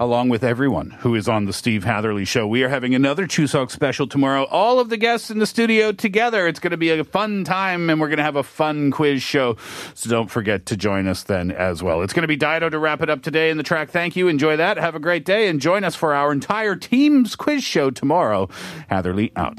Along 0.00 0.30
with 0.30 0.42
everyone 0.42 0.92
who 1.00 1.14
is 1.14 1.28
on 1.28 1.44
the 1.44 1.52
Steve 1.52 1.84
Hatherly 1.84 2.24
Show. 2.24 2.46
We 2.46 2.62
are 2.62 2.70
having 2.70 2.94
another 2.94 3.26
Chuseok 3.26 3.70
special 3.70 4.06
tomorrow. 4.06 4.44
All 4.44 4.80
of 4.80 4.88
the 4.88 4.96
guests 4.96 5.30
in 5.30 5.40
the 5.40 5.46
studio 5.46 5.92
together. 5.92 6.48
It's 6.48 6.58
going 6.58 6.70
to 6.70 6.78
be 6.78 6.88
a 6.88 7.04
fun 7.04 7.44
time, 7.44 7.90
and 7.90 8.00
we're 8.00 8.08
going 8.08 8.16
to 8.16 8.22
have 8.22 8.36
a 8.36 8.42
fun 8.42 8.92
quiz 8.92 9.22
show. 9.22 9.58
So 9.92 10.08
don't 10.08 10.30
forget 10.30 10.64
to 10.66 10.76
join 10.78 11.06
us 11.06 11.24
then 11.24 11.50
as 11.50 11.82
well. 11.82 12.00
It's 12.00 12.14
going 12.14 12.22
to 12.22 12.28
be 12.28 12.36
Dido 12.36 12.70
to 12.70 12.78
wrap 12.78 13.02
it 13.02 13.10
up 13.10 13.20
today 13.20 13.50
in 13.50 13.58
the 13.58 13.62
track. 13.62 13.90
Thank 13.90 14.16
you. 14.16 14.26
Enjoy 14.26 14.56
that. 14.56 14.78
Have 14.78 14.94
a 14.94 15.00
great 15.00 15.26
day, 15.26 15.48
and 15.48 15.60
join 15.60 15.84
us 15.84 15.94
for 15.94 16.14
our 16.14 16.32
entire 16.32 16.76
team's 16.76 17.36
quiz 17.36 17.62
show 17.62 17.90
tomorrow. 17.90 18.48
Hatherly 18.88 19.32
out. 19.36 19.58